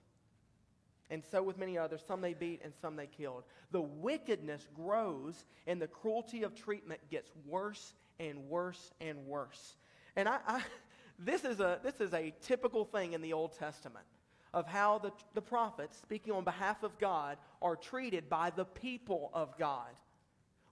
And 1.10 1.24
so 1.32 1.42
with 1.42 1.58
many 1.58 1.78
others, 1.78 2.02
some 2.06 2.22
they 2.22 2.34
beat 2.34 2.62
and 2.64 2.74
some 2.82 2.96
they 2.96 3.08
killed. 3.08 3.44
The 3.72 3.82
wickedness 3.82 4.68
grows, 4.76 5.46
and 5.66 5.82
the 5.82 5.88
cruelty 5.88 6.44
of 6.44 6.54
treatment 6.54 7.00
gets 7.10 7.32
worse 7.46 7.94
and 8.20 8.50
worse 8.50 8.92
and 9.00 9.26
worse. 9.26 9.76
And 10.16 10.28
I, 10.28 10.40
I 10.46 10.62
this 11.20 11.44
is 11.46 11.60
a, 11.60 11.80
this 11.84 12.02
is 12.02 12.14
a 12.14 12.34
typical 12.42 12.86
thing 12.86 13.14
in 13.14 13.22
the 13.22 13.34
Old 13.34 13.58
Testament 13.58 14.06
of 14.54 14.68
how 14.68 14.98
the, 15.00 15.12
the 15.34 15.42
prophets, 15.42 15.98
speaking 15.98 16.34
on 16.34 16.44
behalf 16.44 16.84
of 16.84 16.98
God, 16.98 17.38
are 17.62 17.76
treated 17.76 18.30
by 18.30 18.50
the 18.50 18.66
people 18.66 19.30
of 19.34 19.58
God. 19.58 19.92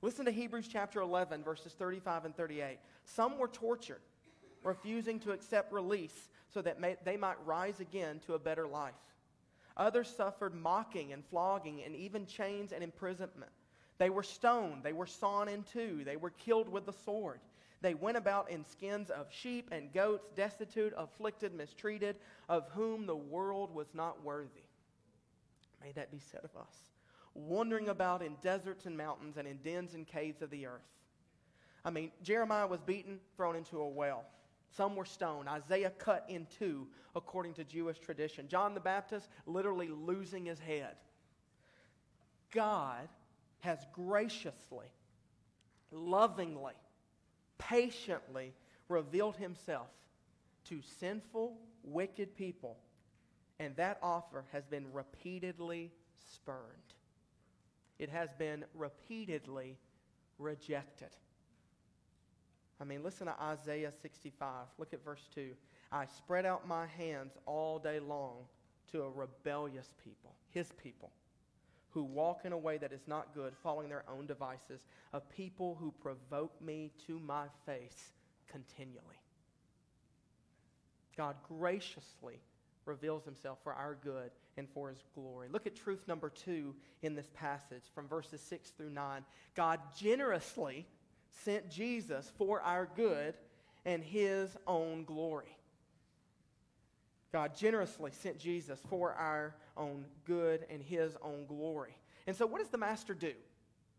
Listen 0.06 0.26
to 0.26 0.32
Hebrews 0.32 0.68
chapter 0.72 1.02
11, 1.02 1.44
verses 1.44 1.74
35 1.74 2.26
and 2.26 2.38
38. 2.38 2.78
Some 3.06 3.40
were 3.40 3.48
tortured, 3.48 4.02
refusing 4.64 5.20
to 5.22 5.32
accept 5.32 5.74
release 5.74 6.30
so 6.54 6.62
that 6.62 6.80
may, 6.80 6.96
they 7.04 7.18
might 7.18 7.44
rise 7.44 7.80
again 7.80 8.22
to 8.28 8.36
a 8.36 8.40
better 8.40 8.68
life. 8.68 8.94
Others 9.78 10.14
suffered 10.16 10.54
mocking 10.54 11.12
and 11.12 11.26
flogging 11.26 11.82
and 11.84 11.96
even 11.96 12.28
chains 12.28 12.72
and 12.72 12.84
imprisonment. 12.84 13.52
They 13.98 14.12
were 14.12 14.22
stoned, 14.22 14.84
they 14.84 14.94
were 14.94 15.08
sawn 15.08 15.48
in 15.50 15.64
two, 15.64 16.04
they 16.06 16.18
were 16.18 16.30
killed 16.30 16.70
with 16.70 16.86
the 16.86 16.94
sword. 16.94 17.40
They 17.82 17.96
went 17.96 18.18
about 18.18 18.52
in 18.52 18.64
skins 18.64 19.10
of 19.10 19.26
sheep 19.32 19.70
and 19.72 19.92
goats, 19.92 20.30
destitute, 20.36 20.94
afflicted, 20.96 21.52
mistreated, 21.56 22.18
of 22.48 22.70
whom 22.76 23.08
the 23.08 23.16
world 23.16 23.74
was 23.74 23.88
not 23.96 24.24
worthy. 24.24 24.68
May 25.84 25.94
that 25.94 26.12
be 26.12 26.20
said 26.20 26.42
of 26.44 26.56
us. 26.62 26.95
Wandering 27.36 27.90
about 27.90 28.24
in 28.24 28.36
deserts 28.42 28.86
and 28.86 28.98
mountains 28.98 29.38
and 29.38 29.48
in 29.48 29.58
dens 29.58 29.94
and 29.94 30.08
caves 30.08 30.42
of 30.42 30.50
the 30.50 30.66
earth. 30.66 30.82
I 31.84 31.92
mean, 31.92 32.12
Jeremiah 32.24 32.66
was 32.66 32.82
beaten, 32.82 33.20
thrown 33.36 33.56
into 33.56 33.80
a 33.80 33.88
well. 33.88 34.24
Some 34.76 34.96
were 34.96 35.06
stoned. 35.06 35.48
Isaiah 35.48 35.92
cut 35.92 36.26
in 36.28 36.48
two, 36.58 36.88
according 37.16 37.54
to 37.56 37.64
Jewish 37.64 38.00
tradition. 38.00 38.48
John 38.48 38.74
the 38.74 38.80
Baptist 38.80 39.30
literally 39.46 39.90
losing 39.90 40.46
his 40.46 40.60
head. 40.60 40.96
God 42.52 43.08
has 43.60 43.86
graciously, 43.94 44.88
lovingly, 45.92 46.74
patiently 47.58 48.54
revealed 48.90 49.36
himself 49.38 49.88
to 50.66 50.82
sinful, 51.00 51.58
wicked 51.84 52.36
people, 52.36 52.78
and 53.60 53.76
that 53.76 54.00
offer 54.02 54.46
has 54.52 54.66
been 54.66 54.92
repeatedly 54.92 55.92
spurned. 56.34 56.85
It 58.00 58.10
has 58.10 58.30
been 58.38 58.66
repeatedly 58.74 59.78
rejected. 60.38 61.10
I 62.80 62.84
mean, 62.84 63.04
listen 63.04 63.28
to 63.28 63.42
Isaiah 63.42 63.92
65. 64.02 64.68
Look 64.78 64.94
at 64.94 65.04
verse 65.04 65.28
2. 65.34 65.52
I 65.92 66.06
spread 66.06 66.46
out 66.46 66.68
my 66.68 66.88
hands 66.88 67.34
all 67.46 67.80
day 67.80 68.00
long 68.00 68.46
to 68.92 69.04
a 69.04 69.10
rebellious 69.10 69.94
people, 70.04 70.36
his 70.50 70.72
people 70.84 71.12
who 71.92 72.04
walk 72.04 72.42
in 72.44 72.52
a 72.52 72.58
way 72.58 72.78
that 72.78 72.92
is 72.92 73.08
not 73.08 73.34
good, 73.34 73.54
following 73.64 73.88
their 73.88 74.04
own 74.10 74.26
devices, 74.26 74.82
a 75.14 75.22
people 75.22 75.78
who 75.80 75.94
provoke 76.02 76.62
me 76.62 76.92
to 77.08 77.18
my 77.20 77.46
face 77.66 78.12
continually. 78.52 79.22
God 81.16 81.38
graciously 81.48 82.42
reveals 82.86 83.24
himself 83.24 83.60
for 83.64 83.74
our 83.74 83.96
good 84.04 84.32
and 84.58 84.70
for 84.70 84.90
his 84.90 85.04
glory. 85.14 85.48
Look 85.52 85.68
at 85.68 85.76
truth 85.76 86.08
number 86.08 86.30
two 86.30 86.76
in 87.02 87.16
this 87.16 87.30
passage 87.34 87.84
from 87.94 88.08
verses 88.08 88.42
6 88.42 88.70
through 88.72 88.92
9. 88.92 89.26
God 89.56 89.80
generously 89.98 90.86
sent 91.44 91.70
Jesus 91.70 92.32
for 92.38 92.62
our 92.62 92.88
good 92.96 93.36
and 93.86 94.04
his 94.04 94.56
own 94.66 95.04
glory. 95.04 95.58
God 97.32 97.56
generously 97.56 98.12
sent 98.12 98.40
Jesus 98.40 98.80
for 98.90 99.14
our 99.14 99.56
own 99.76 100.06
good 100.26 100.66
and 100.70 100.82
his 100.82 101.18
own 101.22 101.46
glory. 101.46 101.98
And 102.28 102.36
so, 102.36 102.46
what 102.46 102.60
does 102.60 102.70
the 102.70 102.78
master 102.78 103.14
do? 103.14 103.34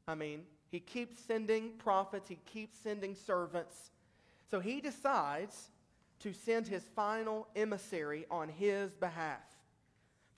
I 0.08 0.14
mean, 0.14 0.42
he 0.70 0.80
keeps 0.80 1.20
sending 1.20 1.72
prophets, 1.72 2.28
he 2.28 2.38
keeps 2.46 2.78
sending 2.78 3.14
servants. 3.14 3.90
So, 4.50 4.58
he 4.58 4.80
decides 4.80 5.68
to 6.20 6.32
send 6.32 6.66
his 6.66 6.82
final 6.94 7.46
emissary 7.54 8.24
on 8.30 8.48
his 8.48 8.94
behalf. 8.94 9.42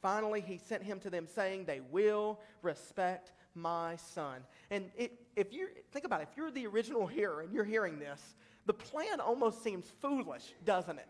Finally, 0.01 0.41
he 0.41 0.59
sent 0.59 0.83
him 0.83 1.01
to 1.01 1.11
them 1.11 1.27
saying, 1.27 1.65
They 1.65 1.81
will 1.91 2.41
respect 2.63 3.33
my 3.55 3.97
son. 3.97 4.43
And 4.71 4.91
it, 4.97 5.13
if 5.37 5.53
you 5.53 5.69
think 5.93 6.05
about 6.05 6.21
it, 6.21 6.29
if 6.31 6.37
you're 6.37 6.51
the 6.51 6.67
original 6.67 7.07
hearer 7.07 7.41
and 7.41 7.53
you're 7.53 7.65
hearing 7.65 7.99
this, 7.99 8.37
the 8.67 8.75
plan 8.75 9.21
almost 9.21 9.63
seems 9.63 9.87
foolish, 10.01 10.55
doesn't 10.65 10.99
it? 10.99 11.09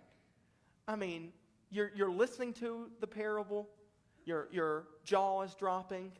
I 0.86 0.96
mean, 0.96 1.32
you're, 1.70 1.90
you're 1.94 2.10
listening 2.10 2.54
to 2.54 2.88
the 3.00 3.06
parable, 3.06 3.68
your, 4.24 4.48
your 4.50 4.84
jaw 5.04 5.42
is 5.42 5.54
dropping, 5.54 6.12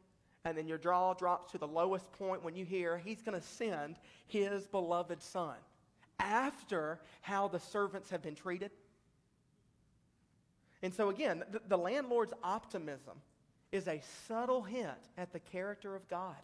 and 0.44 0.56
then 0.56 0.66
your 0.66 0.78
jaw 0.78 1.14
drops 1.14 1.52
to 1.52 1.58
the 1.58 1.66
lowest 1.66 2.12
point 2.12 2.44
when 2.44 2.54
you 2.54 2.64
hear 2.64 2.98
he's 2.98 3.22
going 3.22 3.38
to 3.38 3.46
send 3.46 3.96
his 4.26 4.66
beloved 4.66 5.22
son 5.22 5.56
after 6.18 7.00
how 7.22 7.48
the 7.48 7.60
servants 7.60 8.10
have 8.10 8.22
been 8.22 8.34
treated. 8.34 8.70
And 10.82 10.94
so, 10.94 11.08
again, 11.08 11.42
the, 11.50 11.60
the 11.68 11.78
landlord's 11.78 12.32
optimism 12.42 13.20
is 13.72 13.88
a 13.88 14.00
subtle 14.26 14.62
hint 14.62 14.90
at 15.16 15.32
the 15.32 15.40
character 15.40 15.94
of 15.94 16.08
God. 16.08 16.36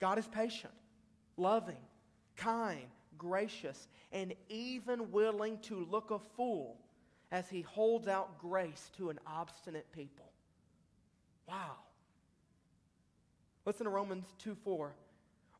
God 0.00 0.18
is 0.18 0.26
patient, 0.26 0.72
loving, 1.36 1.76
kind, 2.36 2.86
gracious, 3.16 3.88
and 4.10 4.34
even 4.48 5.12
willing 5.12 5.58
to 5.60 5.86
look 5.90 6.10
a 6.10 6.18
fool 6.36 6.76
as 7.30 7.48
he 7.48 7.62
holds 7.62 8.08
out 8.08 8.38
grace 8.38 8.90
to 8.96 9.10
an 9.10 9.18
obstinate 9.26 9.90
people. 9.92 10.30
Wow. 11.48 11.76
Listen 13.64 13.84
to 13.84 13.90
Romans 13.90 14.26
2 14.38 14.56
4. 14.64 14.92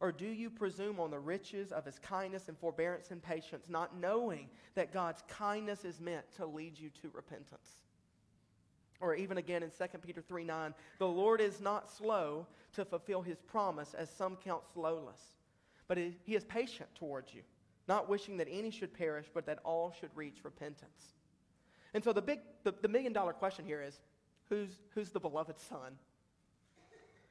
Or 0.02 0.10
do 0.10 0.26
you 0.26 0.50
presume 0.50 0.98
on 0.98 1.12
the 1.12 1.18
riches 1.20 1.70
of 1.70 1.84
his 1.84 2.00
kindness 2.00 2.48
and 2.48 2.58
forbearance 2.58 3.12
and 3.12 3.22
patience, 3.22 3.66
not 3.68 3.96
knowing 3.96 4.48
that 4.74 4.92
God's 4.92 5.22
kindness 5.28 5.84
is 5.84 6.00
meant 6.00 6.24
to 6.36 6.44
lead 6.44 6.76
you 6.76 6.90
to 7.02 7.10
repentance? 7.14 7.70
Or 9.00 9.14
even 9.14 9.38
again 9.38 9.62
in 9.62 9.70
2 9.70 9.98
Peter 10.04 10.20
3 10.20 10.42
9, 10.42 10.74
the 10.98 11.06
Lord 11.06 11.40
is 11.40 11.60
not 11.60 11.88
slow 11.88 12.48
to 12.72 12.84
fulfill 12.84 13.22
his 13.22 13.40
promise, 13.42 13.94
as 13.94 14.10
some 14.10 14.34
count 14.34 14.64
slowness, 14.74 15.20
but 15.86 15.96
he 15.96 16.34
is 16.34 16.42
patient 16.44 16.88
towards 16.96 17.32
you, 17.32 17.42
not 17.86 18.08
wishing 18.08 18.36
that 18.38 18.48
any 18.50 18.72
should 18.72 18.92
perish, 18.92 19.26
but 19.32 19.46
that 19.46 19.60
all 19.62 19.94
should 20.00 20.10
reach 20.16 20.38
repentance. 20.42 21.14
And 21.94 22.02
so 22.02 22.12
the 22.12 22.22
big, 22.22 22.40
the, 22.64 22.74
the 22.82 22.88
million 22.88 23.12
dollar 23.12 23.32
question 23.32 23.64
here 23.64 23.80
is 23.80 24.00
who's, 24.48 24.80
who's 24.94 25.10
the 25.10 25.20
beloved 25.20 25.60
son? 25.60 25.96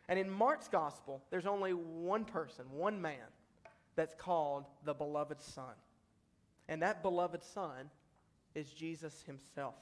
And 0.08 0.20
in 0.20 0.30
Mark's 0.30 0.68
gospel, 0.68 1.24
there's 1.30 1.46
only 1.46 1.74
one 1.74 2.26
person, 2.26 2.66
one 2.72 3.02
man, 3.02 3.28
that's 3.96 4.16
called 4.16 4.66
the 4.84 4.94
beloved 4.94 5.42
son. 5.42 5.74
And 6.68 6.82
that 6.82 7.02
beloved 7.02 7.44
son 7.44 7.90
is 8.56 8.72
Jesus 8.72 9.24
himself. 9.24 9.76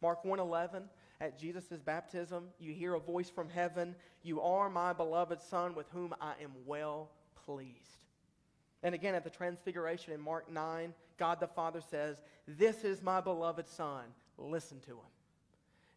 Mark 0.00 0.22
1:11 0.24 0.88
at 1.20 1.38
Jesus' 1.38 1.80
baptism, 1.80 2.52
you 2.58 2.72
hear 2.72 2.94
a 2.94 3.00
voice 3.00 3.30
from 3.30 3.48
heaven, 3.48 3.96
"You 4.22 4.42
are 4.42 4.68
my 4.68 4.92
beloved 4.92 5.40
son 5.40 5.74
with 5.74 5.88
whom 5.90 6.14
I 6.20 6.34
am 6.40 6.66
well 6.66 7.10
pleased." 7.34 7.98
And 8.82 8.94
again 8.94 9.14
at 9.14 9.24
the 9.24 9.30
transfiguration 9.30 10.12
in 10.12 10.20
Mark 10.20 10.48
9, 10.50 10.94
God 11.16 11.40
the 11.40 11.48
Father 11.48 11.80
says, 11.80 12.20
"This 12.46 12.84
is 12.84 13.00
my 13.00 13.20
beloved 13.20 13.68
son, 13.68 14.14
listen 14.36 14.80
to 14.82 14.96
him." 14.98 15.13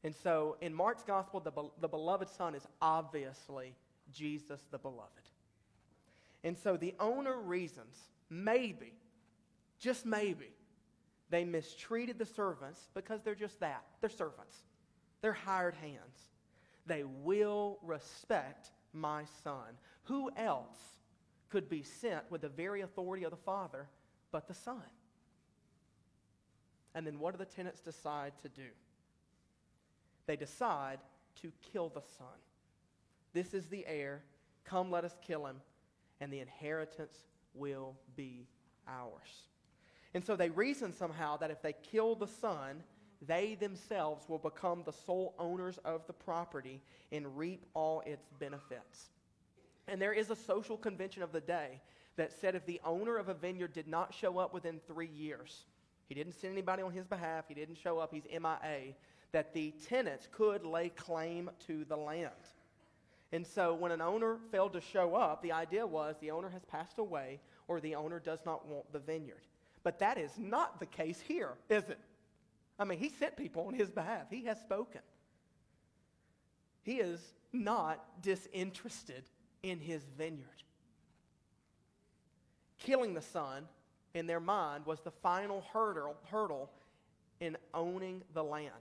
And 0.03 0.15
so 0.15 0.57
in 0.61 0.73
Mark's 0.73 1.03
gospel, 1.03 1.39
the, 1.39 1.51
the 1.81 1.87
beloved 1.87 2.29
son 2.29 2.55
is 2.55 2.65
obviously 2.81 3.73
Jesus 4.13 4.61
the 4.71 4.77
beloved. 4.77 5.11
And 6.43 6.57
so 6.57 6.77
the 6.77 6.93
owner 6.99 7.39
reasons, 7.39 7.97
maybe, 8.29 8.93
just 9.79 10.05
maybe, 10.05 10.49
they 11.29 11.43
mistreated 11.43 12.17
the 12.17 12.25
servants 12.25 12.87
because 12.93 13.21
they're 13.21 13.35
just 13.35 13.59
that. 13.59 13.83
They're 14.01 14.09
servants, 14.09 14.55
they're 15.21 15.33
hired 15.33 15.75
hands. 15.75 16.31
They 16.85 17.03
will 17.03 17.79
respect 17.83 18.71
my 18.93 19.25
son. 19.43 19.77
Who 20.03 20.31
else 20.37 20.77
could 21.49 21.67
be 21.67 21.83
sent 21.83 22.23
with 22.31 22.41
the 22.41 22.49
very 22.49 22.81
authority 22.81 23.25
of 23.25 23.31
the 23.31 23.37
Father 23.37 23.87
but 24.31 24.47
the 24.47 24.53
Son? 24.53 24.81
And 26.95 27.05
then 27.05 27.19
what 27.19 27.33
do 27.33 27.37
the 27.37 27.45
tenants 27.45 27.81
decide 27.81 28.31
to 28.41 28.49
do? 28.49 28.69
They 30.27 30.35
decide 30.35 30.99
to 31.41 31.51
kill 31.71 31.89
the 31.89 32.03
son. 32.17 32.27
This 33.33 33.53
is 33.53 33.67
the 33.67 33.85
heir. 33.87 34.21
Come, 34.65 34.91
let 34.91 35.05
us 35.05 35.17
kill 35.25 35.45
him, 35.45 35.57
and 36.19 36.31
the 36.31 36.39
inheritance 36.39 37.17
will 37.53 37.95
be 38.15 38.47
ours. 38.87 39.47
And 40.13 40.23
so 40.23 40.35
they 40.35 40.49
reason 40.49 40.93
somehow 40.93 41.37
that 41.37 41.51
if 41.51 41.61
they 41.61 41.73
kill 41.73 42.15
the 42.15 42.27
son, 42.27 42.83
they 43.25 43.55
themselves 43.55 44.27
will 44.29 44.37
become 44.37 44.83
the 44.85 44.93
sole 44.93 45.33
owners 45.39 45.79
of 45.85 46.05
the 46.07 46.13
property 46.13 46.81
and 47.11 47.37
reap 47.37 47.65
all 47.73 48.01
its 48.05 48.27
benefits. 48.39 49.09
And 49.87 50.01
there 50.01 50.13
is 50.13 50.29
a 50.29 50.35
social 50.35 50.77
convention 50.77 51.23
of 51.23 51.31
the 51.31 51.41
day 51.41 51.81
that 52.17 52.33
said 52.33 52.55
if 52.55 52.65
the 52.65 52.81
owner 52.83 53.17
of 53.17 53.29
a 53.29 53.33
vineyard 53.33 53.73
did 53.73 53.87
not 53.87 54.13
show 54.13 54.37
up 54.37 54.53
within 54.53 54.79
three 54.87 55.07
years, 55.07 55.65
he 56.07 56.15
didn't 56.15 56.33
send 56.33 56.53
anybody 56.53 56.83
on 56.83 56.91
his 56.91 57.05
behalf, 57.05 57.45
he 57.47 57.53
didn't 57.53 57.77
show 57.77 57.99
up, 57.99 58.13
he's 58.13 58.25
MIA, 58.25 58.93
that 59.31 59.53
the 59.53 59.73
tenants 59.87 60.27
could 60.31 60.63
lay 60.65 60.89
claim 60.89 61.49
to 61.67 61.85
the 61.85 61.97
land. 61.97 62.31
And 63.31 63.45
so 63.45 63.73
when 63.73 63.91
an 63.91 64.01
owner 64.01 64.37
failed 64.51 64.73
to 64.73 64.81
show 64.81 65.15
up, 65.15 65.41
the 65.41 65.51
idea 65.51 65.85
was 65.85 66.15
the 66.19 66.31
owner 66.31 66.49
has 66.49 66.63
passed 66.65 66.97
away 66.97 67.39
or 67.67 67.79
the 67.79 67.95
owner 67.95 68.19
does 68.19 68.39
not 68.45 68.65
want 68.67 68.91
the 68.93 68.99
vineyard. 68.99 69.41
But 69.83 69.99
that 69.99 70.17
is 70.17 70.31
not 70.37 70.79
the 70.79 70.85
case 70.85 71.19
here, 71.19 71.53
is 71.69 71.83
it? 71.89 71.99
I 72.79 72.85
mean, 72.85 72.99
he 72.99 73.09
sent 73.09 73.35
people 73.35 73.67
on 73.67 73.73
his 73.73 73.89
behalf, 73.89 74.27
he 74.29 74.45
has 74.45 74.59
spoken. 74.61 75.01
He 76.83 76.95
is 76.95 77.19
not 77.51 78.21
disinterested 78.21 79.23
in 79.63 79.79
his 79.79 80.03
vineyard. 80.17 80.63
Killing 82.79 83.13
the 83.13 83.21
son, 83.21 83.67
in 84.13 84.27
their 84.27 84.39
mind, 84.39 84.85
was 84.85 85.01
the 85.01 85.11
final 85.11 85.65
hurdle, 85.73 86.15
hurdle 86.29 86.69
in 87.39 87.57
owning 87.73 88.21
the 88.33 88.43
land. 88.43 88.71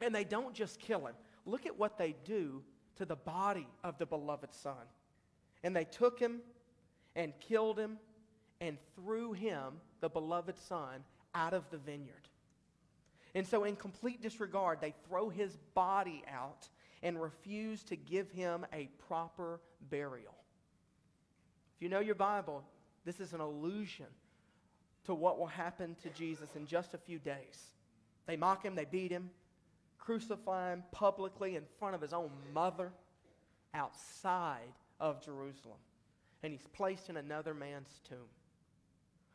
And 0.00 0.14
they 0.14 0.24
don't 0.24 0.54
just 0.54 0.78
kill 0.78 1.06
him. 1.06 1.14
Look 1.44 1.66
at 1.66 1.78
what 1.78 1.98
they 1.98 2.14
do 2.24 2.62
to 2.96 3.04
the 3.04 3.16
body 3.16 3.68
of 3.84 3.98
the 3.98 4.06
beloved 4.06 4.54
son. 4.54 4.86
And 5.62 5.74
they 5.74 5.84
took 5.84 6.18
him 6.18 6.40
and 7.14 7.32
killed 7.40 7.78
him 7.78 7.98
and 8.60 8.78
threw 8.94 9.32
him, 9.32 9.80
the 10.00 10.08
beloved 10.08 10.58
son, 10.58 11.04
out 11.34 11.52
of 11.52 11.68
the 11.70 11.78
vineyard. 11.78 12.28
And 13.34 13.46
so, 13.46 13.64
in 13.64 13.76
complete 13.76 14.22
disregard, 14.22 14.78
they 14.80 14.94
throw 15.06 15.28
his 15.28 15.58
body 15.74 16.22
out 16.32 16.68
and 17.02 17.20
refuse 17.20 17.82
to 17.84 17.96
give 17.96 18.30
him 18.30 18.64
a 18.72 18.88
proper 19.08 19.60
burial. 19.90 20.34
If 21.76 21.82
you 21.82 21.90
know 21.90 22.00
your 22.00 22.14
Bible, 22.14 22.64
this 23.04 23.20
is 23.20 23.34
an 23.34 23.40
allusion 23.40 24.06
to 25.04 25.14
what 25.14 25.38
will 25.38 25.46
happen 25.46 25.96
to 26.02 26.08
Jesus 26.10 26.56
in 26.56 26.66
just 26.66 26.94
a 26.94 26.98
few 26.98 27.18
days. 27.18 27.72
They 28.26 28.36
mock 28.36 28.64
him, 28.64 28.74
they 28.74 28.86
beat 28.86 29.10
him, 29.10 29.30
crucify 30.06 30.72
him 30.72 30.84
publicly 30.92 31.56
in 31.56 31.64
front 31.80 31.96
of 31.96 32.00
his 32.00 32.12
own 32.12 32.30
mother 32.54 32.92
outside 33.74 34.72
of 35.00 35.22
Jerusalem. 35.22 35.78
And 36.42 36.52
he's 36.52 36.66
placed 36.72 37.10
in 37.10 37.16
another 37.16 37.52
man's 37.52 38.00
tomb. 38.08 38.28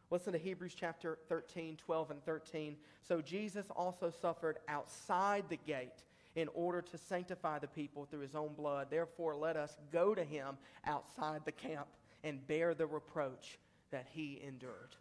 Listen 0.10 0.32
to 0.32 0.40
Hebrews 0.40 0.74
chapter 0.74 1.18
13, 1.28 1.78
12, 1.78 2.12
and 2.12 2.26
13. 2.26 2.78
So 3.06 3.22
Jesus 3.22 3.66
also 3.76 4.10
suffered 4.10 4.60
outside 4.70 5.44
the 5.50 5.58
gate 5.58 6.04
in 6.36 6.48
order 6.54 6.82
to 6.82 6.98
sanctify 6.98 7.60
the 7.60 7.68
people 7.68 8.06
through 8.06 8.22
his 8.22 8.36
own 8.36 8.54
blood. 8.54 8.88
Therefore, 8.90 9.36
let 9.36 9.58
us 9.58 9.78
go 9.92 10.16
to 10.16 10.24
him 10.24 10.58
outside 10.86 11.42
the 11.44 11.52
camp 11.52 11.88
and 12.24 12.46
bear 12.48 12.74
the 12.74 12.86
reproach 12.88 13.60
that 13.92 14.08
he 14.14 14.42
endured. 14.46 14.96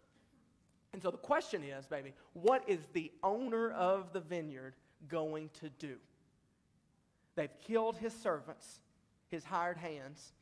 And 0.92 1.00
so 1.00 1.12
the 1.12 1.18
question 1.18 1.62
is, 1.62 1.86
baby, 1.86 2.12
what 2.32 2.68
is 2.68 2.80
the 2.92 3.12
owner 3.22 3.70
of 3.70 4.12
the 4.12 4.20
vineyard 4.20 4.74
going 5.08 5.50
to 5.60 5.68
do? 5.70 5.96
They've 7.34 7.60
killed 7.66 7.96
his 7.96 8.12
servants, 8.12 8.80
his 9.28 9.44
hired 9.44 9.76
hands, 9.78 10.32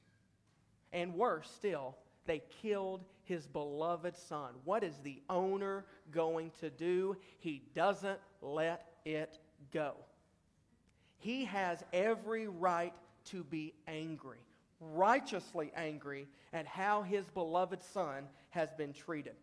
and 0.92 1.14
worse 1.14 1.50
still, 1.54 1.96
they 2.26 2.42
killed 2.62 3.04
his 3.24 3.46
beloved 3.46 4.16
son. 4.16 4.50
What 4.64 4.84
is 4.84 4.94
the 5.02 5.22
owner 5.28 5.84
going 6.10 6.52
to 6.60 6.70
do? 6.70 7.16
He 7.38 7.62
doesn't 7.74 8.18
let 8.42 8.86
it 9.04 9.38
go. 9.72 9.94
He 11.18 11.44
has 11.46 11.82
every 11.92 12.48
right 12.48 12.94
to 13.26 13.44
be 13.44 13.74
angry. 13.86 14.38
righteously 14.80 15.72
angry 15.74 16.28
at 16.52 16.66
how 16.66 17.02
his 17.02 17.26
beloved 17.30 17.82
son 17.82 18.28
has 18.50 18.72
been 18.74 18.92
treated. 18.92 19.34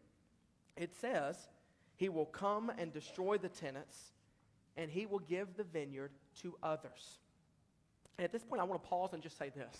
It 0.77 0.95
says, 0.95 1.49
He 1.97 2.07
will 2.07 2.25
come 2.25 2.71
and 2.77 2.93
destroy 2.93 3.37
the 3.37 3.49
tenants, 3.49 4.13
and 4.77 4.89
he 4.89 5.05
will 5.05 5.19
give 5.19 5.55
the 5.55 5.63
vineyard 5.63 6.11
to 6.41 6.55
others. 6.61 7.19
And 8.17 8.25
at 8.25 8.31
this 8.31 8.43
point, 8.43 8.61
I 8.61 8.65
want 8.65 8.81
to 8.81 8.89
pause 8.89 9.13
and 9.13 9.21
just 9.21 9.37
say 9.37 9.51
this. 9.55 9.77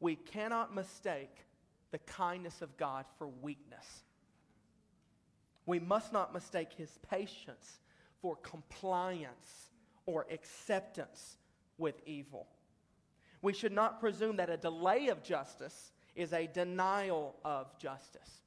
We 0.00 0.16
cannot 0.16 0.74
mistake 0.74 1.34
the 1.90 1.98
kindness 1.98 2.62
of 2.62 2.76
God 2.76 3.04
for 3.18 3.28
weakness. 3.28 4.04
We 5.66 5.78
must 5.78 6.12
not 6.12 6.32
mistake 6.32 6.72
his 6.76 6.98
patience 7.10 7.80
for 8.22 8.36
compliance 8.36 9.70
or 10.06 10.26
acceptance 10.30 11.36
with 11.76 12.00
evil. 12.06 12.46
We 13.42 13.52
should 13.52 13.72
not 13.72 14.00
presume 14.00 14.36
that 14.36 14.50
a 14.50 14.56
delay 14.56 15.08
of 15.08 15.22
justice 15.22 15.92
is 16.16 16.32
a 16.32 16.46
denial 16.46 17.36
of 17.44 17.78
justice. 17.78 18.42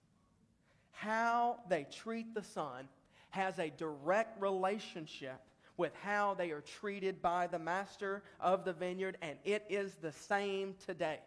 How 0.92 1.60
they 1.70 1.86
treat 1.90 2.34
the 2.34 2.44
son 2.44 2.88
has 3.30 3.60
a 3.60 3.70
direct 3.70 4.42
relationship 4.42 5.40
with 5.82 5.96
how 6.04 6.36
they 6.36 6.52
are 6.52 6.62
treated 6.62 7.24
by 7.24 7.48
the 7.48 7.58
master 7.58 8.22
of 8.40 8.64
the 8.64 8.72
vineyard, 8.72 9.18
and 9.24 9.36
it 9.44 9.66
is 9.68 9.96
the 9.96 10.12
same 10.12 10.76
today. 10.86 11.18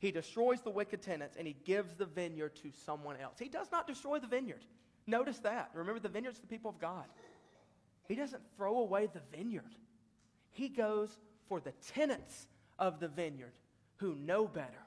He 0.00 0.10
destroys 0.10 0.60
the 0.60 0.68
wicked 0.68 1.00
tenants 1.00 1.36
and 1.38 1.46
he 1.46 1.56
gives 1.64 1.94
the 1.94 2.04
vineyard 2.04 2.56
to 2.56 2.70
someone 2.84 3.16
else. 3.16 3.38
He 3.38 3.48
does 3.48 3.72
not 3.72 3.86
destroy 3.86 4.18
the 4.18 4.26
vineyard. 4.26 4.60
Notice 5.06 5.38
that. 5.38 5.70
Remember, 5.72 5.98
the 5.98 6.10
vineyard's 6.10 6.40
the 6.40 6.46
people 6.46 6.68
of 6.68 6.78
God. 6.78 7.06
He 8.06 8.16
doesn't 8.16 8.42
throw 8.54 8.80
away 8.80 9.06
the 9.06 9.22
vineyard, 9.34 9.74
he 10.50 10.68
goes 10.68 11.16
for 11.48 11.58
the 11.58 11.72
tenants 11.94 12.48
of 12.78 13.00
the 13.00 13.08
vineyard 13.08 13.54
who 13.96 14.14
know 14.14 14.46
better. 14.46 14.84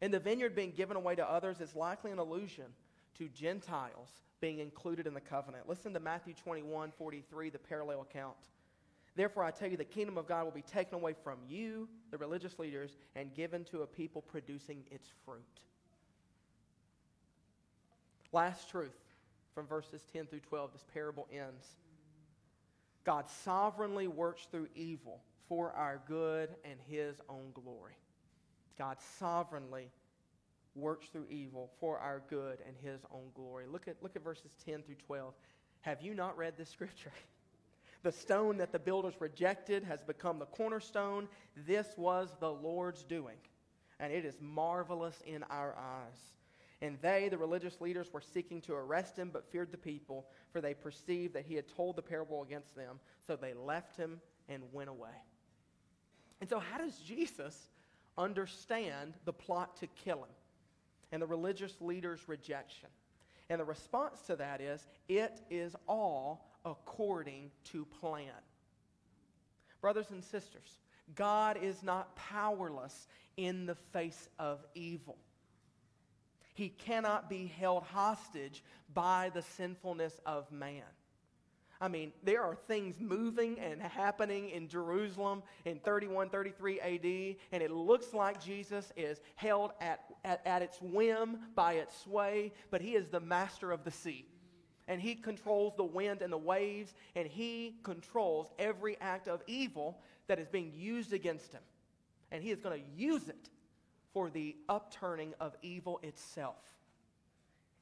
And 0.00 0.14
the 0.14 0.20
vineyard 0.20 0.54
being 0.54 0.70
given 0.70 0.96
away 0.96 1.14
to 1.16 1.30
others 1.30 1.60
is 1.60 1.76
likely 1.76 2.10
an 2.10 2.18
allusion 2.18 2.66
to 3.18 3.28
Gentiles 3.28 4.08
being 4.40 4.58
included 4.58 5.06
in 5.06 5.14
the 5.14 5.20
covenant. 5.20 5.68
Listen 5.68 5.92
to 5.94 6.00
Matthew 6.00 6.34
21 6.34 6.92
43, 6.96 7.50
the 7.50 7.58
parallel 7.58 8.02
account. 8.02 8.36
Therefore, 9.16 9.42
I 9.42 9.50
tell 9.50 9.68
you, 9.68 9.76
the 9.76 9.84
kingdom 9.84 10.16
of 10.16 10.28
God 10.28 10.44
will 10.44 10.52
be 10.52 10.62
taken 10.62 10.94
away 10.94 11.14
from 11.24 11.38
you, 11.48 11.88
the 12.10 12.18
religious 12.18 12.58
leaders, 12.58 12.96
and 13.16 13.34
given 13.34 13.64
to 13.64 13.82
a 13.82 13.86
people 13.86 14.22
producing 14.22 14.84
its 14.92 15.08
fruit. 15.24 15.42
Last 18.32 18.70
truth 18.70 18.94
from 19.54 19.66
verses 19.66 20.04
10 20.12 20.26
through 20.26 20.40
12, 20.40 20.72
this 20.72 20.84
parable 20.92 21.26
ends. 21.32 21.66
God 23.04 23.24
sovereignly 23.42 24.06
works 24.06 24.46
through 24.50 24.68
evil 24.76 25.22
for 25.48 25.72
our 25.72 26.00
good 26.06 26.50
and 26.64 26.78
his 26.86 27.20
own 27.28 27.50
glory. 27.54 27.96
God 28.78 28.98
sovereignly 29.18 29.90
works 30.78 31.08
through 31.08 31.26
evil 31.30 31.70
for 31.80 31.98
our 31.98 32.22
good 32.28 32.58
and 32.66 32.76
his 32.82 33.00
own 33.12 33.30
glory. 33.34 33.66
Look 33.66 33.88
at, 33.88 33.96
look 34.02 34.16
at 34.16 34.24
verses 34.24 34.50
10 34.64 34.82
through 34.82 34.96
12. 35.06 35.34
Have 35.82 36.02
you 36.02 36.14
not 36.14 36.36
read 36.36 36.54
this 36.56 36.70
scripture? 36.70 37.12
The 38.04 38.12
stone 38.12 38.58
that 38.58 38.70
the 38.70 38.78
builders 38.78 39.14
rejected 39.18 39.82
has 39.82 40.04
become 40.04 40.38
the 40.38 40.46
cornerstone. 40.46 41.26
This 41.66 41.88
was 41.96 42.32
the 42.38 42.50
Lord's 42.50 43.02
doing, 43.02 43.38
and 43.98 44.12
it 44.12 44.24
is 44.24 44.40
marvelous 44.40 45.20
in 45.26 45.42
our 45.50 45.74
eyes. 45.76 46.20
And 46.80 46.96
they, 47.02 47.28
the 47.28 47.38
religious 47.38 47.80
leaders, 47.80 48.12
were 48.12 48.20
seeking 48.20 48.60
to 48.62 48.74
arrest 48.74 49.18
him, 49.18 49.30
but 49.32 49.50
feared 49.50 49.72
the 49.72 49.78
people, 49.78 50.26
for 50.52 50.60
they 50.60 50.74
perceived 50.74 51.34
that 51.34 51.44
he 51.44 51.56
had 51.56 51.66
told 51.66 51.96
the 51.96 52.02
parable 52.02 52.42
against 52.42 52.76
them. 52.76 53.00
So 53.26 53.34
they 53.34 53.52
left 53.52 53.96
him 53.96 54.20
and 54.48 54.62
went 54.72 54.90
away. 54.90 55.10
And 56.40 56.48
so, 56.48 56.60
how 56.60 56.78
does 56.78 56.96
Jesus 56.98 57.68
understand 58.16 59.14
the 59.24 59.32
plot 59.32 59.76
to 59.78 59.88
kill 59.88 60.18
him 60.18 60.37
and 61.12 61.22
the 61.22 61.26
religious 61.26 61.74
leaders' 61.80 62.20
rejection? 62.26 62.88
And 63.50 63.60
the 63.60 63.64
response 63.64 64.20
to 64.26 64.36
that 64.36 64.60
is 64.60 64.86
it 65.08 65.40
is 65.50 65.74
all 65.86 66.46
according 66.64 67.50
to 67.64 67.86
plan. 68.00 68.32
Brothers 69.80 70.10
and 70.10 70.22
sisters, 70.22 70.78
God 71.14 71.58
is 71.62 71.82
not 71.82 72.14
powerless 72.16 73.06
in 73.36 73.66
the 73.66 73.76
face 73.92 74.28
of 74.38 74.64
evil. 74.74 75.16
He 76.54 76.70
cannot 76.70 77.30
be 77.30 77.46
held 77.46 77.84
hostage 77.84 78.62
by 78.92 79.30
the 79.32 79.42
sinfulness 79.42 80.20
of 80.26 80.50
man. 80.50 80.82
I 81.80 81.88
mean, 81.88 82.12
there 82.24 82.42
are 82.42 82.56
things 82.56 82.96
moving 82.98 83.58
and 83.60 83.80
happening 83.80 84.50
in 84.50 84.68
Jerusalem 84.68 85.42
in 85.64 85.78
31, 85.78 86.28
33 86.28 86.80
AD, 86.80 87.36
and 87.52 87.62
it 87.62 87.70
looks 87.70 88.12
like 88.12 88.42
Jesus 88.42 88.92
is 88.96 89.20
held 89.36 89.72
at, 89.80 90.00
at, 90.24 90.44
at 90.44 90.62
its 90.62 90.80
whim 90.82 91.38
by 91.54 91.74
its 91.74 91.96
sway, 91.96 92.52
but 92.70 92.80
he 92.80 92.94
is 92.96 93.08
the 93.08 93.20
master 93.20 93.70
of 93.70 93.84
the 93.84 93.92
sea 93.92 94.26
and 94.88 95.00
he 95.00 95.14
controls 95.14 95.74
the 95.76 95.84
wind 95.84 96.22
and 96.22 96.32
the 96.32 96.38
waves, 96.38 96.94
and 97.14 97.28
he 97.28 97.76
controls 97.82 98.48
every 98.58 98.96
act 99.00 99.28
of 99.28 99.42
evil 99.46 100.00
that 100.26 100.38
is 100.38 100.48
being 100.48 100.72
used 100.74 101.12
against 101.12 101.52
him. 101.52 101.60
And 102.32 102.42
he 102.42 102.50
is 102.50 102.58
going 102.58 102.80
to 102.80 102.88
use 102.96 103.28
it 103.28 103.50
for 104.12 104.30
the 104.30 104.56
upturning 104.68 105.34
of 105.40 105.54
evil 105.62 106.00
itself. 106.02 106.77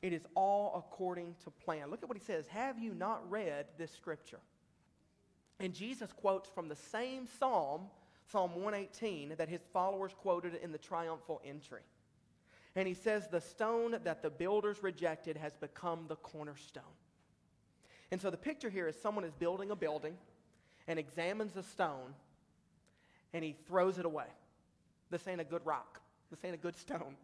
It 0.02 0.12
is 0.12 0.22
all 0.34 0.74
according 0.76 1.34
to 1.44 1.50
plan. 1.50 1.90
Look 1.90 2.02
at 2.02 2.08
what 2.08 2.18
he 2.18 2.24
says 2.24 2.46
Have 2.48 2.78
you 2.78 2.94
not 2.94 3.28
read 3.30 3.66
this 3.78 3.90
scripture? 3.90 4.40
And 5.58 5.72
Jesus 5.72 6.12
quotes 6.12 6.48
from 6.50 6.68
the 6.68 6.76
same 6.76 7.26
psalm, 7.38 7.82
Psalm 8.30 8.54
118, 8.56 9.34
that 9.38 9.48
his 9.48 9.62
followers 9.72 10.12
quoted 10.14 10.54
in 10.62 10.70
the 10.70 10.78
triumphal 10.78 11.40
entry. 11.44 11.80
And 12.74 12.86
he 12.86 12.92
says, 12.92 13.28
The 13.28 13.40
stone 13.40 13.96
that 14.04 14.22
the 14.22 14.30
builders 14.30 14.82
rejected 14.82 15.36
has 15.38 15.54
become 15.56 16.04
the 16.08 16.16
cornerstone. 16.16 16.82
And 18.12 18.20
so 18.20 18.30
the 18.30 18.36
picture 18.36 18.70
here 18.70 18.86
is 18.86 19.00
someone 19.00 19.24
is 19.24 19.32
building 19.32 19.70
a 19.70 19.76
building 19.76 20.16
and 20.86 20.98
examines 20.98 21.56
a 21.56 21.62
stone 21.62 22.14
and 23.32 23.42
he 23.44 23.56
throws 23.66 23.98
it 23.98 24.06
away. 24.06 24.26
This 25.10 25.26
ain't 25.26 25.40
a 25.40 25.44
good 25.44 25.64
rock. 25.64 26.00
This 26.30 26.40
ain't 26.44 26.54
a 26.54 26.58
good 26.58 26.76
stone. 26.76 27.16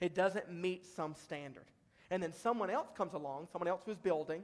It 0.00 0.14
doesn't 0.14 0.52
meet 0.52 0.86
some 0.86 1.14
standard. 1.14 1.64
And 2.10 2.22
then 2.22 2.32
someone 2.32 2.70
else 2.70 2.88
comes 2.96 3.14
along, 3.14 3.48
someone 3.52 3.68
else 3.68 3.82
who's 3.84 3.98
building, 3.98 4.42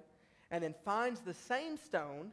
and 0.50 0.62
then 0.62 0.74
finds 0.84 1.20
the 1.20 1.34
same 1.34 1.76
stone, 1.76 2.30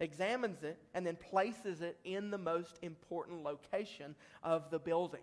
examines 0.00 0.62
it, 0.62 0.78
and 0.94 1.06
then 1.06 1.16
places 1.16 1.80
it 1.80 1.98
in 2.04 2.30
the 2.30 2.38
most 2.38 2.78
important 2.82 3.42
location 3.42 4.14
of 4.42 4.70
the 4.70 4.78
building. 4.78 5.22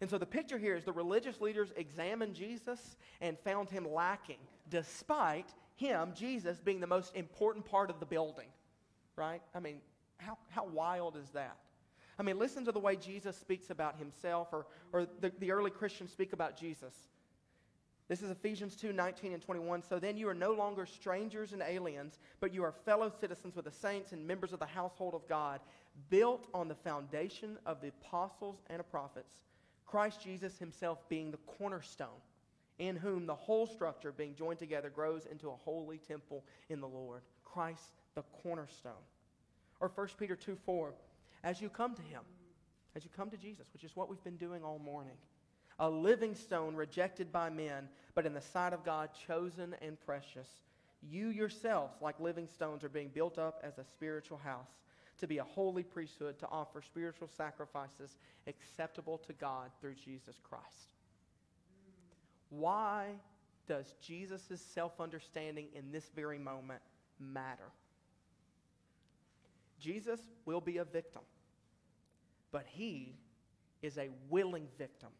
And 0.00 0.10
so 0.10 0.18
the 0.18 0.26
picture 0.26 0.58
here 0.58 0.74
is 0.74 0.84
the 0.84 0.92
religious 0.92 1.40
leaders 1.40 1.72
examined 1.76 2.34
Jesus 2.34 2.96
and 3.20 3.38
found 3.38 3.70
him 3.70 3.86
lacking, 3.88 4.38
despite 4.68 5.46
him, 5.76 6.12
Jesus, 6.16 6.58
being 6.58 6.80
the 6.80 6.88
most 6.88 7.14
important 7.14 7.64
part 7.64 7.88
of 7.88 8.00
the 8.00 8.06
building. 8.06 8.48
Right? 9.14 9.42
I 9.54 9.60
mean, 9.60 9.76
how, 10.16 10.38
how 10.50 10.66
wild 10.66 11.16
is 11.16 11.28
that? 11.34 11.56
I 12.18 12.22
mean, 12.22 12.38
listen 12.38 12.64
to 12.66 12.72
the 12.72 12.78
way 12.78 12.96
Jesus 12.96 13.36
speaks 13.36 13.70
about 13.70 13.98
himself, 13.98 14.48
or, 14.52 14.66
or 14.92 15.06
the, 15.20 15.32
the 15.38 15.50
early 15.50 15.70
Christians 15.70 16.12
speak 16.12 16.32
about 16.32 16.56
Jesus. 16.56 16.94
This 18.08 18.22
is 18.22 18.30
Ephesians 18.30 18.76
2 18.76 18.92
19 18.92 19.32
and 19.32 19.42
21. 19.42 19.82
So 19.82 19.98
then 19.98 20.16
you 20.16 20.28
are 20.28 20.34
no 20.34 20.52
longer 20.52 20.84
strangers 20.84 21.52
and 21.52 21.62
aliens, 21.62 22.18
but 22.40 22.52
you 22.52 22.62
are 22.64 22.72
fellow 22.72 23.10
citizens 23.20 23.56
with 23.56 23.64
the 23.64 23.70
saints 23.70 24.12
and 24.12 24.26
members 24.26 24.52
of 24.52 24.58
the 24.58 24.66
household 24.66 25.14
of 25.14 25.26
God, 25.28 25.60
built 26.10 26.46
on 26.52 26.68
the 26.68 26.74
foundation 26.74 27.58
of 27.64 27.80
the 27.80 27.88
apostles 27.88 28.62
and 28.68 28.80
the 28.80 28.84
prophets 28.84 29.40
Christ 29.92 30.22
Jesus 30.22 30.58
himself 30.58 31.06
being 31.10 31.30
the 31.30 31.36
cornerstone, 31.58 32.08
in 32.78 32.96
whom 32.96 33.26
the 33.26 33.34
whole 33.34 33.66
structure, 33.66 34.10
being 34.10 34.34
joined 34.34 34.58
together, 34.58 34.88
grows 34.88 35.26
into 35.26 35.48
a 35.48 35.56
holy 35.64 35.98
temple 35.98 36.44
in 36.70 36.80
the 36.80 36.88
Lord. 36.88 37.20
Christ 37.44 37.92
the 38.14 38.22
cornerstone. 38.42 38.92
Or 39.80 39.92
1 39.94 40.08
Peter 40.18 40.34
2 40.34 40.56
4, 40.64 40.94
as 41.44 41.60
you 41.60 41.68
come 41.68 41.94
to 41.94 42.02
him, 42.02 42.22
as 42.94 43.04
you 43.04 43.10
come 43.16 43.30
to 43.30 43.36
Jesus, 43.36 43.66
which 43.72 43.84
is 43.84 43.96
what 43.96 44.08
we've 44.08 44.22
been 44.24 44.36
doing 44.36 44.62
all 44.62 44.78
morning, 44.78 45.16
a 45.78 45.88
living 45.88 46.34
stone 46.34 46.74
rejected 46.74 47.32
by 47.32 47.50
men, 47.50 47.88
but 48.14 48.26
in 48.26 48.34
the 48.34 48.40
sight 48.40 48.72
of 48.72 48.84
God, 48.84 49.10
chosen 49.26 49.74
and 49.80 49.98
precious. 50.00 50.48
You 51.02 51.28
yourselves, 51.28 51.94
like 52.00 52.20
living 52.20 52.46
stones, 52.46 52.84
are 52.84 52.88
being 52.88 53.10
built 53.12 53.38
up 53.38 53.60
as 53.64 53.78
a 53.78 53.84
spiritual 53.84 54.38
house 54.38 54.70
to 55.18 55.26
be 55.26 55.38
a 55.38 55.44
holy 55.44 55.82
priesthood, 55.82 56.38
to 56.38 56.48
offer 56.50 56.82
spiritual 56.82 57.28
sacrifices 57.28 58.16
acceptable 58.46 59.18
to 59.18 59.32
God 59.34 59.70
through 59.80 59.94
Jesus 59.94 60.36
Christ. 60.42 60.94
Why 62.50 63.06
does 63.66 63.94
Jesus' 64.00 64.60
self 64.74 65.00
understanding 65.00 65.68
in 65.74 65.90
this 65.92 66.10
very 66.14 66.38
moment 66.38 66.82
matter? 67.18 67.70
Jesus 69.78 70.20
will 70.44 70.60
be 70.60 70.78
a 70.78 70.84
victim, 70.84 71.22
but 72.52 72.64
he 72.66 73.16
is 73.82 73.98
a 73.98 74.10
willing 74.30 74.68
victim 74.78 75.10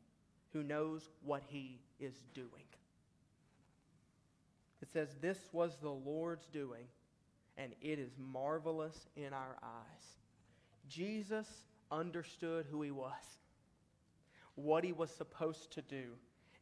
who 0.52 0.62
knows 0.62 1.08
what 1.24 1.42
he 1.46 1.80
is 1.98 2.14
doing. 2.34 2.48
It 4.80 4.90
says, 4.92 5.16
This 5.20 5.38
was 5.52 5.78
the 5.80 5.90
Lord's 5.90 6.46
doing 6.48 6.84
and 7.56 7.72
it 7.80 7.98
is 7.98 8.12
marvelous 8.18 9.06
in 9.16 9.32
our 9.32 9.56
eyes. 9.62 10.16
Jesus 10.88 11.46
understood 11.90 12.66
who 12.70 12.82
he 12.82 12.90
was, 12.90 13.38
what 14.54 14.84
he 14.84 14.92
was 14.92 15.10
supposed 15.10 15.72
to 15.72 15.82
do, 15.82 16.12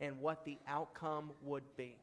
and 0.00 0.18
what 0.20 0.44
the 0.44 0.58
outcome 0.66 1.30
would 1.42 1.64
be. 1.76 1.96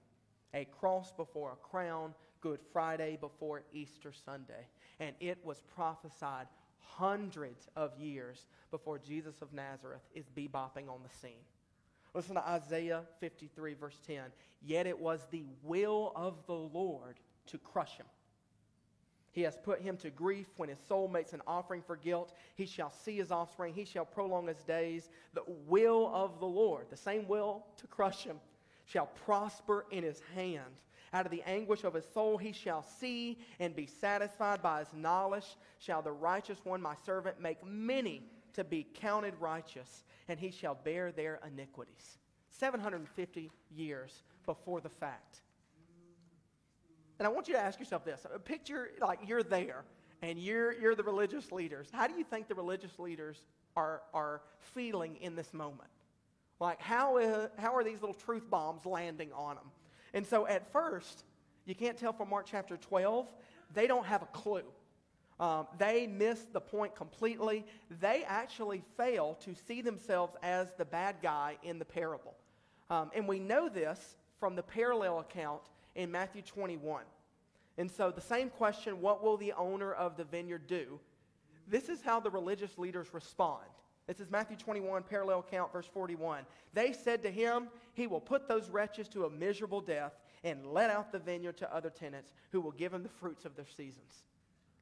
A 0.54 0.66
cross 0.66 1.12
before 1.12 1.54
a 1.54 1.68
crown, 1.68 2.14
Good 2.42 2.60
Friday 2.72 3.18
before 3.20 3.64
Easter 3.74 4.14
Sunday. 4.14 4.68
And 5.00 5.16
it 5.20 5.38
was 5.44 5.62
prophesied 5.76 6.48
hundreds 6.82 7.68
of 7.76 7.98
years 8.00 8.46
before 8.72 9.00
Jesus 9.00 9.42
of 9.42 9.54
Nazareth 9.54 10.02
is 10.14 10.26
bebopping 10.36 10.90
on 10.90 11.02
the 11.04 11.18
scene. 11.22 11.44
Listen 12.14 12.36
to 12.36 12.48
Isaiah 12.48 13.04
53, 13.20 13.74
verse 13.76 14.00
10. 14.08 14.22
Yet 14.66 14.88
it 14.88 15.00
was 15.00 15.28
the 15.30 15.44
will 15.64 16.12
of 16.16 16.36
the 16.48 16.54
Lord 16.54 17.18
to 17.48 17.58
crush 17.58 17.98
him. 17.98 18.06
He 19.32 19.44
has 19.44 19.56
put 19.56 19.82
him 19.82 19.98
to 19.98 20.10
grief 20.10 20.48
when 20.58 20.70
his 20.70 20.80
soul 20.88 21.08
makes 21.08 21.34
an 21.34 21.44
offering 21.46 21.84
for 21.86 21.96
guilt. 21.96 22.34
He 22.56 22.66
shall 22.66 22.92
see 22.92 23.18
his 23.18 23.32
offspring. 23.32 23.76
He 23.76 23.86
shall 23.86 24.06
prolong 24.06 24.48
his 24.48 24.64
days. 24.64 25.10
The 25.36 25.44
will 25.68 26.10
of 26.12 26.40
the 26.40 26.48
Lord, 26.48 26.88
the 26.90 26.98
same 26.98 27.28
will 27.28 27.64
to 27.78 27.86
crush 27.86 28.24
him, 28.24 28.38
shall 28.86 29.06
prosper 29.26 29.86
in 29.92 30.04
his 30.04 30.24
hand. 30.34 30.64
Out 31.14 31.26
of 31.26 31.32
the 31.32 31.44
anguish 31.44 31.84
of 31.84 31.94
his 31.94 32.06
soul 32.14 32.38
he 32.38 32.52
shall 32.52 32.84
see 32.84 33.40
and 33.60 33.76
be 33.76 33.86
satisfied 33.86 34.62
by 34.62 34.80
his 34.80 34.94
knowledge. 34.94 35.58
Shall 35.80 36.02
the 36.02 36.12
righteous 36.12 36.60
one, 36.64 36.82
my 36.82 36.96
servant, 37.06 37.40
make 37.40 37.64
many 37.66 38.24
to 38.54 38.64
be 38.64 38.86
counted 38.96 39.34
righteous, 39.40 40.04
and 40.28 40.40
he 40.40 40.52
shall 40.52 40.76
bear 40.76 41.12
their 41.12 41.40
iniquities. 41.48 42.18
750 42.50 43.52
years 43.76 44.24
before 44.46 44.82
the 44.82 44.90
fact. 44.90 45.42
And 47.20 47.28
I 47.28 47.30
want 47.30 47.48
you 47.48 47.54
to 47.54 47.60
ask 47.60 47.80
yourself 47.80 48.04
this. 48.04 48.26
Picture 48.46 48.92
like 49.02 49.20
you're 49.28 49.44
there 49.44 49.84
and 50.22 50.38
you're, 50.40 50.74
you're 50.74 50.96
the 50.96 51.04
religious 51.04 51.52
leaders. 51.52 51.88
How 51.92 52.08
do 52.08 52.16
you 52.16 52.24
think 52.24 52.48
the 52.48 52.56
religious 52.56 53.00
leaders 53.00 53.44
are, 53.76 54.02
are 54.14 54.42
feeling 54.60 55.18
in 55.18 55.36
this 55.36 55.54
moment? 55.54 55.90
Like, 56.60 56.82
how, 56.82 57.18
uh, 57.18 57.48
how 57.58 57.76
are 57.76 57.84
these 57.84 58.02
little 58.02 58.16
truth 58.16 58.50
bombs 58.50 58.86
landing 58.86 59.32
on 59.34 59.56
them? 59.56 59.72
And 60.18 60.26
so 60.26 60.48
at 60.48 60.72
first, 60.72 61.26
you 61.66 61.76
can't 61.76 61.96
tell 61.96 62.12
from 62.12 62.32
Mark 62.32 62.48
chapter 62.50 62.76
12, 62.76 63.28
they 63.76 63.86
don't 63.86 64.08
have 64.08 64.24
a 64.24 64.26
clue. 64.26 64.64
Um, 65.40 65.68
they 65.78 66.08
miss 66.08 66.40
the 66.52 66.60
point 66.60 66.96
completely. 66.96 67.64
They 68.02 68.24
actually 68.26 68.82
fail 68.98 69.38
to 69.46 69.54
see 69.54 69.84
themselves 69.84 70.36
as 70.42 70.70
the 70.76 70.86
bad 70.86 71.18
guy 71.22 71.58
in 71.62 71.78
the 71.78 71.86
parable. 71.86 72.34
Um, 72.90 73.12
and 73.14 73.28
we 73.28 73.38
know 73.38 73.70
this 73.70 74.16
from 74.40 74.56
the 74.56 74.64
parallel 74.64 75.20
account 75.20 75.62
in 75.94 76.10
Matthew 76.10 76.42
21. 76.42 77.04
And 77.78 77.92
so, 77.92 78.10
the 78.10 78.20
same 78.20 78.50
question 78.50 79.00
what 79.00 79.24
will 79.24 79.38
the 79.38 79.54
owner 79.54 79.94
of 79.94 80.18
the 80.18 80.24
vineyard 80.24 80.66
do? 80.66 81.00
This 81.68 81.90
is 81.90 82.02
how 82.02 82.20
the 82.20 82.32
religious 82.32 82.76
leaders 82.80 83.14
respond. 83.14 83.68
This 84.08 84.22
is 84.22 84.32
Matthew 84.32 84.56
21, 84.56 85.04
parallel 85.04 85.40
account, 85.40 85.74
verse 85.74 85.86
41. 85.94 86.46
They 86.74 86.94
said 86.94 87.22
to 87.24 87.30
him, 87.30 87.68
He 87.94 88.08
will 88.08 88.22
put 88.22 88.48
those 88.48 88.70
wretches 88.70 89.10
to 89.10 89.26
a 89.26 89.30
miserable 89.30 89.82
death 89.82 90.14
and 90.46 90.66
let 90.66 90.90
out 90.90 91.12
the 91.12 91.20
vineyard 91.20 91.58
to 91.58 91.76
other 91.76 91.90
tenants 91.90 92.32
who 92.52 92.62
will 92.62 92.72
give 92.72 92.94
him 92.94 93.04
the 93.04 93.10
fruits 93.10 93.44
of 93.44 93.58
their 93.58 93.68
seasons. 93.68 94.24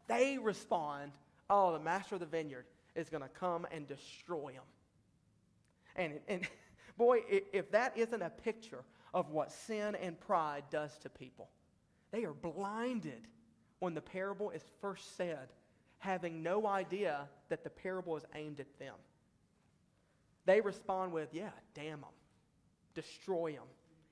They 0.07 0.37
respond, 0.37 1.13
Oh, 1.49 1.73
the 1.73 1.79
master 1.79 2.15
of 2.15 2.21
the 2.21 2.27
vineyard 2.27 2.65
is 2.95 3.09
going 3.09 3.23
to 3.23 3.29
come 3.29 3.65
and 3.71 3.87
destroy 3.87 4.53
them. 4.53 4.63
And, 5.95 6.19
and 6.27 6.47
boy, 6.97 7.21
if 7.27 7.71
that 7.71 7.97
isn't 7.97 8.21
a 8.21 8.29
picture 8.29 8.83
of 9.11 9.31
what 9.31 9.51
sin 9.51 9.95
and 9.95 10.19
pride 10.19 10.65
does 10.69 10.97
to 10.99 11.09
people, 11.09 11.49
they 12.11 12.25
are 12.25 12.33
blinded 12.33 13.27
when 13.79 13.95
the 13.95 14.01
parable 14.01 14.51
is 14.51 14.61
first 14.81 15.17
said, 15.17 15.49
having 15.97 16.43
no 16.43 16.67
idea 16.67 17.27
that 17.49 17.63
the 17.63 17.69
parable 17.69 18.15
is 18.15 18.23
aimed 18.35 18.59
at 18.59 18.79
them. 18.79 18.93
They 20.45 20.61
respond 20.61 21.11
with, 21.11 21.33
Yeah, 21.33 21.49
damn 21.73 22.01
them, 22.01 22.09
destroy 22.93 23.53
them, 23.53 23.67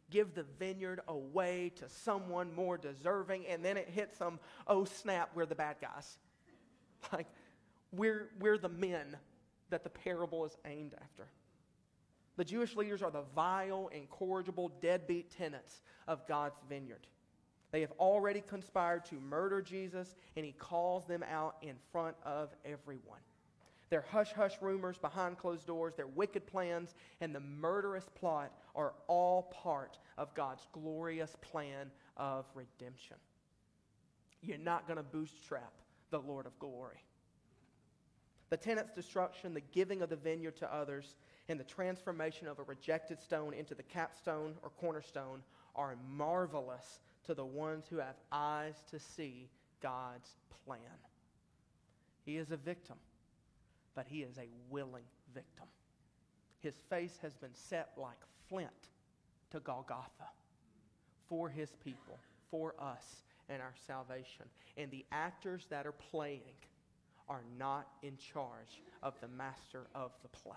give 0.10 0.34
the 0.36 0.46
vineyard 0.60 1.02
away 1.08 1.72
to 1.78 1.90
someone 1.90 2.54
more 2.54 2.78
deserving, 2.78 3.48
and 3.48 3.64
then 3.64 3.78
it 3.78 3.90
hits 3.90 4.18
them, 4.18 4.40
oh 4.68 4.86
snap, 4.86 5.32
we're 5.34 5.46
the 5.46 5.56
bad 5.56 5.78
guys. 5.82 6.18
Like, 7.12 7.28
we're, 7.92 8.30
we're 8.40 8.58
the 8.58 8.70
men 8.70 9.18
that 9.70 9.84
the 9.84 9.90
parable 9.90 10.46
is 10.46 10.56
aimed 10.66 10.94
after. 11.02 11.28
The 12.38 12.46
Jewish 12.46 12.78
leaders 12.78 13.04
are 13.04 13.12
the 13.12 13.26
vile, 13.36 13.90
incorrigible, 13.92 14.72
deadbeat 14.82 15.30
tenants 15.30 15.82
of 16.08 16.26
God's 16.28 16.56
vineyard. 16.70 17.06
They 17.72 17.82
have 17.82 17.92
already 18.00 18.40
conspired 18.40 19.04
to 19.06 19.16
murder 19.16 19.62
Jesus, 19.62 20.16
and 20.38 20.46
he 20.46 20.54
calls 20.54 21.06
them 21.06 21.24
out 21.30 21.58
in 21.62 21.76
front 21.92 22.16
of 22.24 22.56
everyone 22.64 23.20
their 23.90 24.06
hush 24.10 24.32
hush 24.34 24.56
rumors 24.62 24.98
behind 24.98 25.38
closed 25.38 25.68
doors, 25.68 25.96
their 25.96 26.08
wicked 26.08 26.48
plans, 26.48 26.96
and 27.22 27.34
the 27.34 27.40
murderous 27.40 28.10
plot 28.16 28.52
are 28.76 28.94
all 29.08 29.44
part 29.44 29.98
of 30.18 30.34
God's 30.34 30.66
glorious 30.72 31.36
plan 31.42 31.92
of 32.18 32.46
redemption. 32.56 33.18
You're 34.42 34.58
not 34.58 34.88
going 34.88 34.98
to 34.98 35.04
bootstrap 35.04 35.74
the 36.10 36.20
Lord 36.20 36.46
of 36.46 36.58
glory. 36.60 37.04
The 38.50 38.58
tenant's 38.58 38.94
destruction, 38.94 39.54
the 39.54 39.62
giving 39.62 40.02
of 40.02 40.10
the 40.10 40.16
vineyard 40.16 40.58
to 40.58 40.74
others, 40.74 41.16
and 41.50 41.60
the 41.60 41.64
transformation 41.64 42.48
of 42.48 42.60
a 42.60 42.64
rejected 42.64 43.20
stone 43.20 43.54
into 43.54 43.74
the 43.74 43.84
capstone 43.84 44.54
or 44.62 44.70
cornerstone 44.70 45.42
are 45.76 45.98
marvelous 46.08 47.00
to 47.26 47.34
the 47.34 47.46
ones 47.46 47.86
who 47.90 47.98
have 47.98 48.16
eyes 48.32 48.76
to 48.92 49.00
see 49.00 49.50
God's 49.82 50.36
plan. 50.66 50.80
He 52.26 52.38
is 52.38 52.52
a 52.52 52.58
victim 52.58 52.98
but 53.96 54.06
he 54.08 54.22
is 54.22 54.38
a 54.38 54.48
willing 54.70 55.04
victim. 55.34 55.66
His 56.60 56.76
face 56.90 57.18
has 57.22 57.36
been 57.36 57.54
set 57.54 57.90
like 57.98 58.18
flint 58.48 58.70
to 59.52 59.60
Golgotha 59.60 60.30
for 61.28 61.50
his 61.50 61.70
people, 61.84 62.18
for 62.50 62.74
us, 62.80 63.24
and 63.50 63.62
our 63.62 63.74
salvation. 63.88 64.46
And 64.78 64.90
the 64.92 65.06
actors 65.12 65.66
that 65.70 65.86
are 65.86 65.92
playing 65.92 66.56
are 67.30 67.44
not 67.58 67.88
in 68.02 68.18
charge 68.18 68.82
of 69.02 69.14
the 69.22 69.28
master 69.28 69.88
of 69.96 70.12
the 70.22 70.30
play. 70.30 70.56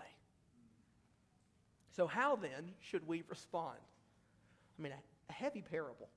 So, 1.95 2.05
how 2.07 2.35
then 2.35 2.71
should 2.79 3.07
we 3.07 3.23
respond? 3.27 3.77
I 4.77 4.81
mean, 4.81 4.93
a, 4.93 5.33
heavy 5.33 5.61
parable. 5.61 6.09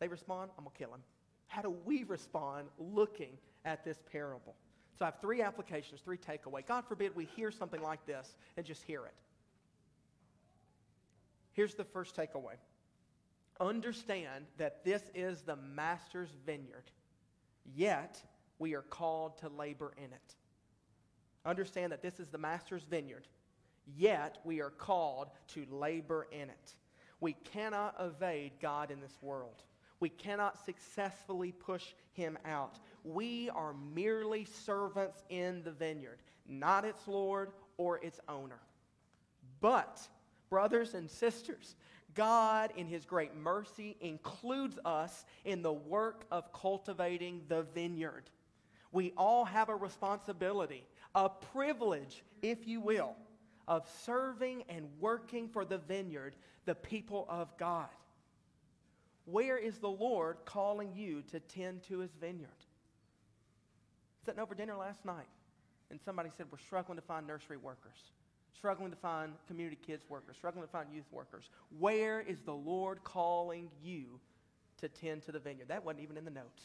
They 0.00 0.08
respond, 0.08 0.50
I'm 0.56 0.64
going 0.64 0.74
to 0.74 0.78
kill 0.78 0.94
him. 0.94 1.02
How 1.46 1.62
do 1.62 1.74
we 1.84 2.04
respond 2.04 2.68
looking 2.78 3.36
at 3.64 3.84
this 3.84 3.98
parable? 4.10 4.54
So 4.98 5.04
I 5.04 5.08
have 5.08 5.20
three 5.20 5.42
applications, 5.42 6.00
three 6.00 6.18
takeaway. 6.18 6.64
God 6.66 6.84
forbid 6.86 7.16
we 7.16 7.24
hear 7.24 7.50
something 7.50 7.82
like 7.82 8.04
this 8.06 8.36
and 8.56 8.64
just 8.64 8.82
hear 8.82 9.04
it. 9.04 9.14
Here's 11.52 11.74
the 11.74 11.84
first 11.84 12.16
takeaway 12.16 12.56
understand 13.60 14.46
that 14.58 14.84
this 14.84 15.02
is 15.14 15.42
the 15.42 15.56
master's 15.56 16.30
vineyard, 16.44 16.90
yet 17.74 18.20
we 18.58 18.74
are 18.74 18.82
called 18.82 19.38
to 19.38 19.48
labor 19.48 19.92
in 19.96 20.12
it. 20.12 20.34
Understand 21.46 21.92
that 21.92 22.02
this 22.02 22.18
is 22.18 22.28
the 22.28 22.38
master's 22.38 22.84
vineyard, 22.84 23.26
yet 23.96 24.38
we 24.44 24.60
are 24.60 24.70
called 24.70 25.28
to 25.48 25.66
labor 25.70 26.26
in 26.32 26.50
it. 26.50 26.74
We 27.20 27.34
cannot 27.52 27.94
evade 28.00 28.52
God 28.60 28.90
in 28.90 29.00
this 29.00 29.16
world. 29.22 29.62
We 30.00 30.08
cannot 30.08 30.64
successfully 30.64 31.52
push 31.52 31.94
him 32.12 32.36
out. 32.44 32.78
We 33.04 33.50
are 33.50 33.74
merely 33.94 34.46
servants 34.46 35.22
in 35.28 35.62
the 35.62 35.70
vineyard, 35.70 36.18
not 36.48 36.84
its 36.84 37.06
Lord 37.06 37.52
or 37.76 37.98
its 37.98 38.18
owner. 38.28 38.60
But, 39.60 40.00
brothers 40.48 40.94
and 40.94 41.10
sisters, 41.10 41.76
God, 42.14 42.72
in 42.76 42.86
his 42.86 43.04
great 43.04 43.36
mercy, 43.36 43.96
includes 44.00 44.78
us 44.84 45.24
in 45.44 45.62
the 45.62 45.72
work 45.72 46.24
of 46.30 46.52
cultivating 46.52 47.42
the 47.48 47.62
vineyard. 47.74 48.30
We 48.92 49.12
all 49.16 49.44
have 49.44 49.68
a 49.68 49.76
responsibility, 49.76 50.86
a 51.14 51.28
privilege, 51.28 52.22
if 52.42 52.66
you 52.66 52.80
will, 52.80 53.16
of 53.66 53.88
serving 54.04 54.64
and 54.68 54.88
working 55.00 55.48
for 55.48 55.64
the 55.64 55.78
vineyard, 55.78 56.36
the 56.64 56.74
people 56.74 57.26
of 57.28 57.56
God. 57.58 57.88
Where 59.24 59.58
is 59.58 59.78
the 59.78 59.88
Lord 59.88 60.38
calling 60.44 60.92
you 60.94 61.22
to 61.32 61.40
tend 61.40 61.82
to 61.84 61.98
his 61.98 62.12
vineyard? 62.20 62.48
Sitting 64.24 64.40
over 64.40 64.54
dinner 64.54 64.76
last 64.76 65.04
night, 65.04 65.26
and 65.90 66.00
somebody 66.02 66.30
said, 66.36 66.46
We're 66.50 66.58
struggling 66.58 66.96
to 66.96 67.02
find 67.02 67.26
nursery 67.26 67.58
workers, 67.58 67.98
struggling 68.56 68.90
to 68.90 68.96
find 68.96 69.32
community 69.46 69.78
kids 69.86 70.04
workers, 70.08 70.36
struggling 70.36 70.64
to 70.64 70.70
find 70.70 70.88
youth 70.92 71.04
workers. 71.12 71.50
Where 71.78 72.20
is 72.20 72.40
the 72.40 72.54
Lord 72.54 73.04
calling 73.04 73.68
you 73.82 74.20
to 74.78 74.88
tend 74.88 75.22
to 75.24 75.32
the 75.32 75.38
vineyard? 75.38 75.68
That 75.68 75.84
wasn't 75.84 76.02
even 76.02 76.16
in 76.16 76.24
the 76.24 76.30
notes. 76.30 76.62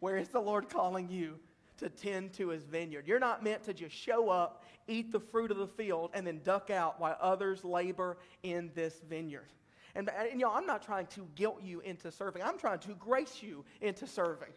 Where 0.00 0.16
is 0.16 0.28
the 0.28 0.40
Lord 0.40 0.68
calling 0.68 1.08
you 1.08 1.38
to 1.76 1.88
tend 1.88 2.32
to 2.34 2.48
his 2.48 2.64
vineyard? 2.64 3.06
You're 3.06 3.20
not 3.20 3.44
meant 3.44 3.62
to 3.64 3.72
just 3.72 3.94
show 3.94 4.30
up, 4.30 4.64
eat 4.88 5.12
the 5.12 5.20
fruit 5.20 5.52
of 5.52 5.58
the 5.58 5.68
field, 5.68 6.10
and 6.14 6.26
then 6.26 6.40
duck 6.42 6.70
out 6.70 7.00
while 7.00 7.16
others 7.20 7.62
labor 7.64 8.18
in 8.42 8.72
this 8.74 9.00
vineyard. 9.08 9.52
And, 9.94 10.10
and 10.10 10.40
know, 10.40 10.52
I'm 10.52 10.66
not 10.66 10.82
trying 10.82 11.06
to 11.08 11.28
guilt 11.36 11.60
you 11.62 11.80
into 11.80 12.10
serving. 12.10 12.42
I'm 12.42 12.58
trying 12.58 12.80
to 12.80 12.94
grace 12.94 13.42
you 13.42 13.64
into 13.80 14.06
serving. 14.06 14.48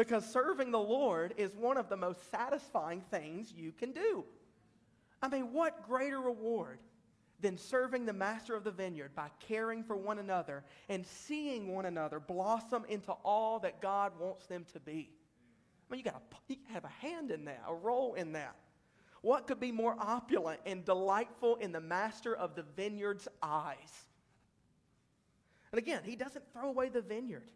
Because 0.00 0.24
serving 0.24 0.70
the 0.70 0.78
Lord 0.78 1.34
is 1.36 1.54
one 1.54 1.76
of 1.76 1.90
the 1.90 1.96
most 1.96 2.30
satisfying 2.30 3.02
things 3.10 3.52
you 3.54 3.70
can 3.70 3.92
do. 3.92 4.24
I 5.20 5.28
mean, 5.28 5.52
what 5.52 5.86
greater 5.86 6.18
reward 6.18 6.78
than 7.38 7.58
serving 7.58 8.06
the 8.06 8.14
master 8.14 8.56
of 8.56 8.64
the 8.64 8.70
vineyard 8.70 9.14
by 9.14 9.28
caring 9.40 9.84
for 9.84 9.98
one 9.98 10.18
another 10.18 10.64
and 10.88 11.06
seeing 11.06 11.74
one 11.74 11.84
another 11.84 12.18
blossom 12.18 12.86
into 12.88 13.12
all 13.12 13.58
that 13.58 13.82
God 13.82 14.12
wants 14.18 14.46
them 14.46 14.64
to 14.72 14.80
be? 14.80 15.10
I 15.90 15.92
mean, 15.92 15.98
you 15.98 16.10
got 16.10 16.30
to 16.48 16.56
have 16.72 16.86
a 16.86 17.06
hand 17.06 17.30
in 17.30 17.44
that, 17.44 17.62
a 17.68 17.74
role 17.74 18.14
in 18.14 18.32
that. 18.32 18.56
What 19.20 19.46
could 19.46 19.60
be 19.60 19.70
more 19.70 19.96
opulent 20.00 20.60
and 20.64 20.82
delightful 20.82 21.56
in 21.56 21.72
the 21.72 21.80
master 21.82 22.34
of 22.34 22.54
the 22.54 22.64
vineyard's 22.74 23.28
eyes? 23.42 24.06
And 25.72 25.78
again, 25.78 26.00
he 26.06 26.16
doesn't 26.16 26.50
throw 26.54 26.70
away 26.70 26.88
the 26.88 27.02
vineyard. 27.02 27.50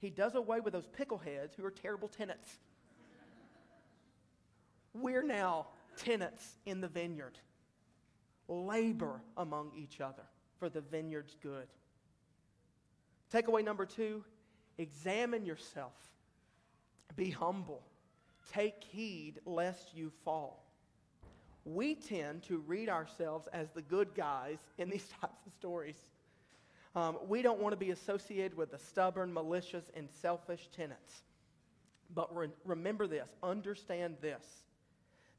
He 0.00 0.10
does 0.10 0.34
away 0.34 0.60
with 0.60 0.72
those 0.72 0.88
pickleheads 0.88 1.54
who 1.56 1.64
are 1.64 1.70
terrible 1.70 2.08
tenants. 2.08 2.58
We're 4.94 5.22
now 5.22 5.66
tenants 5.96 6.56
in 6.66 6.80
the 6.80 6.88
vineyard. 6.88 7.38
Labor 8.48 9.20
among 9.36 9.72
each 9.76 10.00
other 10.00 10.24
for 10.58 10.68
the 10.68 10.80
vineyard's 10.80 11.36
good. 11.42 11.68
Takeaway 13.32 13.64
number 13.64 13.86
two 13.86 14.24
examine 14.78 15.44
yourself, 15.44 15.92
be 17.14 17.30
humble, 17.30 17.82
take 18.52 18.82
heed 18.82 19.34
lest 19.44 19.94
you 19.94 20.10
fall. 20.24 20.64
We 21.64 21.94
tend 21.94 22.42
to 22.44 22.58
read 22.66 22.88
ourselves 22.88 23.46
as 23.52 23.70
the 23.70 23.82
good 23.82 24.14
guys 24.14 24.58
in 24.78 24.88
these 24.88 25.06
types 25.20 25.46
of 25.46 25.52
stories. 25.52 25.96
Um, 26.96 27.18
we 27.28 27.42
don't 27.42 27.60
want 27.60 27.72
to 27.72 27.76
be 27.76 27.90
associated 27.90 28.56
with 28.56 28.72
the 28.72 28.78
stubborn, 28.78 29.32
malicious, 29.32 29.84
and 29.94 30.08
selfish 30.22 30.68
tenants. 30.76 31.22
But 32.14 32.34
re- 32.34 32.48
remember 32.64 33.06
this, 33.06 33.28
understand 33.42 34.16
this. 34.20 34.44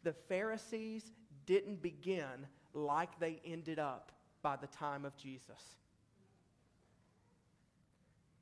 The 0.03 0.13
Pharisees 0.13 1.11
didn't 1.45 1.81
begin 1.81 2.47
like 2.73 3.19
they 3.19 3.41
ended 3.45 3.79
up 3.79 4.11
by 4.41 4.55
the 4.55 4.67
time 4.67 5.03
of 5.05 5.15
Jesus. 5.17 5.61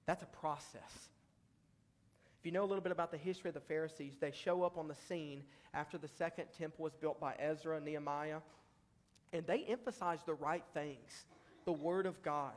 That's 0.06 0.24
a 0.24 0.28
process. 0.28 1.10
If 2.40 2.46
you 2.46 2.52
know 2.52 2.64
a 2.64 2.66
little 2.66 2.84
bit 2.84 2.92
about 2.92 3.12
the 3.12 3.18
history 3.18 3.50
of 3.50 3.54
the 3.54 3.60
Pharisees, 3.60 4.14
they 4.20 4.32
show 4.32 4.64
up 4.64 4.78
on 4.78 4.88
the 4.88 4.96
scene 4.96 5.44
after 5.74 5.98
the 5.98 6.08
second 6.08 6.46
temple 6.58 6.84
was 6.84 6.94
built 6.94 7.20
by 7.20 7.34
Ezra 7.38 7.76
and 7.76 7.86
Nehemiah, 7.86 8.40
and 9.34 9.46
they 9.46 9.66
emphasize 9.66 10.20
the 10.26 10.34
right 10.34 10.64
things 10.74 11.26
the 11.66 11.74
Word 11.74 12.06
of 12.06 12.22
God, 12.24 12.54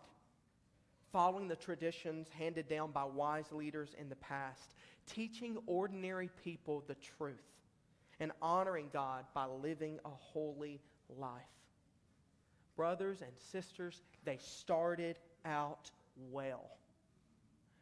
following 1.13 1.47
the 1.47 1.57
traditions 1.57 2.29
handed 2.39 2.69
down 2.69 2.91
by 2.91 3.05
wise 3.05 3.53
leaders 3.53 3.95
in 3.99 4.09
the 4.09 4.17
past, 4.17 4.75
teaching 5.07 5.59
ordinary 5.67 6.31
people 6.43 6.83
the 6.87 6.97
truth, 6.97 7.37
and 8.19 8.33
honoring 8.41 8.89
God 8.93 9.25
by 9.35 9.45
living 9.45 9.99
a 10.05 10.11
holy 10.11 10.81
life. 11.19 11.43
Brothers 12.77 13.21
and 13.21 13.33
sisters, 13.37 14.01
they 14.25 14.39
started 14.41 15.19
out 15.45 15.91
well. 16.31 16.71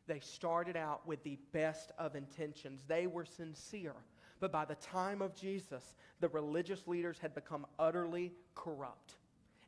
They 0.07 0.21
started 0.21 0.77
out 0.77 1.07
with 1.07 1.23
the 1.23 1.39
best 1.53 1.93
of 1.97 2.17
intentions. 2.17 2.83
They 2.89 3.07
were 3.07 3.25
sincere. 3.25 3.95
But 4.41 4.51
by 4.51 4.65
the 4.65 4.75
time 4.77 5.23
of 5.23 5.37
Jesus, 5.37 5.95
the 6.19 6.29
religious 6.29 6.89
leaders 6.89 7.19
had 7.21 7.35
become 7.35 7.67
utterly 7.79 8.33
corrupt. 8.57 9.15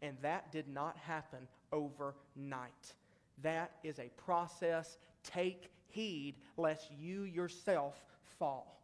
And 0.01 0.17
that 0.23 0.51
did 0.51 0.67
not 0.67 0.97
happen 0.97 1.47
overnight. 1.71 2.95
That 3.43 3.73
is 3.83 3.99
a 3.99 4.11
process. 4.17 4.99
Take 5.23 5.71
heed 5.89 6.37
lest 6.57 6.91
you 6.99 7.23
yourself 7.23 7.97
fall. 8.39 8.83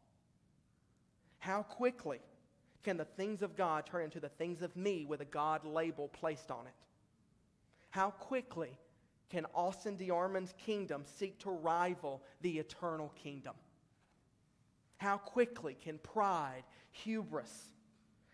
How 1.39 1.63
quickly 1.63 2.21
can 2.83 2.97
the 2.97 3.05
things 3.05 3.43
of 3.43 3.57
God 3.57 3.87
turn 3.87 4.05
into 4.05 4.21
the 4.21 4.29
things 4.29 4.63
of 4.63 4.77
me 4.77 5.05
with 5.05 5.21
a 5.21 5.27
God 5.27 5.65
label 5.65 6.09
placed 6.09 6.51
on 6.51 6.67
it? 6.67 6.75
How 7.91 8.11
quickly 8.11 8.79
can 9.31 9.47
Austin 9.55 9.97
DeArmond's 9.97 10.55
kingdom 10.59 11.05
seek 11.05 11.39
to 11.41 11.51
rival 11.51 12.23
the 12.41 12.59
eternal 12.59 13.13
kingdom? 13.23 13.55
How 14.99 15.17
quickly 15.17 15.77
can 15.81 15.99
pride, 15.99 16.65
hubris, 16.91 17.71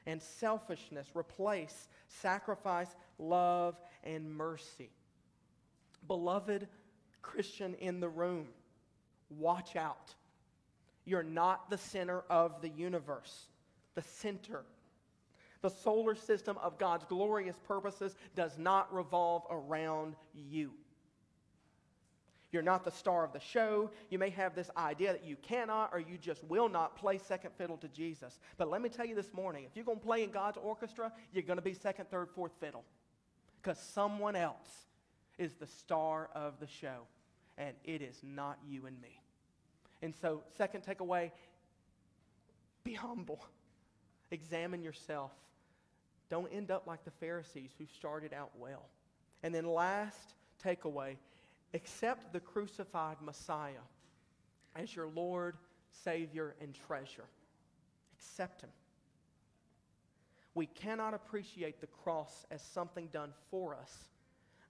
and 0.07 0.21
selfishness 0.21 1.09
replace 1.15 1.89
sacrifice, 2.09 2.95
love, 3.19 3.77
and 4.03 4.35
mercy? 4.35 4.91
Beloved 6.07 6.69
Christian 7.23 7.75
in 7.75 8.01
the 8.01 8.09
room, 8.09 8.49
watch 9.31 9.77
out. 9.77 10.15
You're 11.05 11.23
not 11.23 11.71
the 11.71 11.79
center 11.79 12.23
of 12.31 12.61
the 12.63 12.69
universe, 12.69 13.47
the 13.95 14.03
center. 14.03 14.63
The 15.63 15.71
solar 15.71 16.15
system 16.15 16.59
of 16.63 16.79
God's 16.79 17.05
glorious 17.07 17.59
purposes 17.67 18.15
does 18.35 18.59
not 18.59 18.93
revolve 18.95 19.45
around 19.51 20.15
you. 20.35 20.73
You're 22.55 22.63
not 22.63 22.85
the 22.85 22.93
star 22.93 23.25
of 23.25 23.33
the 23.33 23.41
show. 23.41 23.91
You 24.11 24.19
may 24.21 24.31
have 24.31 24.55
this 24.55 24.71
idea 24.77 25.13
that 25.13 25.25
you 25.25 25.35
cannot 25.35 25.91
or 25.93 25.99
you 25.99 26.17
just 26.17 26.45
will 26.45 26.69
not 26.69 26.97
play 26.97 27.19
second 27.19 27.51
fiddle 27.59 27.77
to 27.79 27.89
Jesus. 27.89 28.39
But 28.59 28.71
let 28.71 28.81
me 28.81 28.89
tell 28.89 29.05
you 29.05 29.17
this 29.17 29.33
morning 29.33 29.65
if 29.65 29.75
you're 29.75 29.85
going 29.85 29.99
to 29.99 30.05
play 30.05 30.23
in 30.23 30.31
God's 30.31 30.59
orchestra, 30.59 31.11
you're 31.33 31.43
going 31.43 31.57
to 31.57 31.63
be 31.63 31.75
second, 31.75 32.11
third, 32.11 32.29
fourth 32.33 32.53
fiddle. 32.61 32.85
Because 33.61 33.79
someone 33.79 34.37
else 34.37 34.69
is 35.39 35.55
the 35.55 35.67
star 35.67 36.31
of 36.35 36.61
the 36.61 36.67
show, 36.67 37.07
and 37.59 37.75
it 37.85 38.03
is 38.03 38.21
not 38.23 38.59
you 38.67 38.87
and 38.87 39.01
me. 39.01 39.21
And 40.03 40.15
so, 40.15 40.43
second 40.57 40.83
takeaway 40.85 41.31
be 42.85 42.93
humble, 42.93 43.45
examine 44.31 44.83
yourself. 44.83 45.33
Don't 46.31 46.53
end 46.53 46.71
up 46.71 46.87
like 46.87 47.05
the 47.05 47.11
Pharisees 47.11 47.71
who 47.79 47.87
started 47.87 48.33
out 48.33 48.51
well. 48.59 48.87
And 49.43 49.55
then, 49.55 49.67
last 49.67 50.35
takeaway 50.65 51.17
Accept 51.75 52.33
the 52.33 52.39
crucified 52.39 53.17
Messiah 53.21 53.83
as 54.77 54.95
your 54.95 55.09
Lord, 55.09 55.57
Savior, 56.05 56.55
and 56.61 56.73
treasure. 56.87 57.27
Accept 58.17 58.63
Him. 58.63 58.71
We 60.55 60.67
cannot 60.67 61.15
appreciate 61.15 61.81
the 61.81 61.89
cross 61.89 62.47
as 62.53 62.63
something 62.63 63.09
done 63.09 63.33
for 63.51 63.75
us 63.75 63.93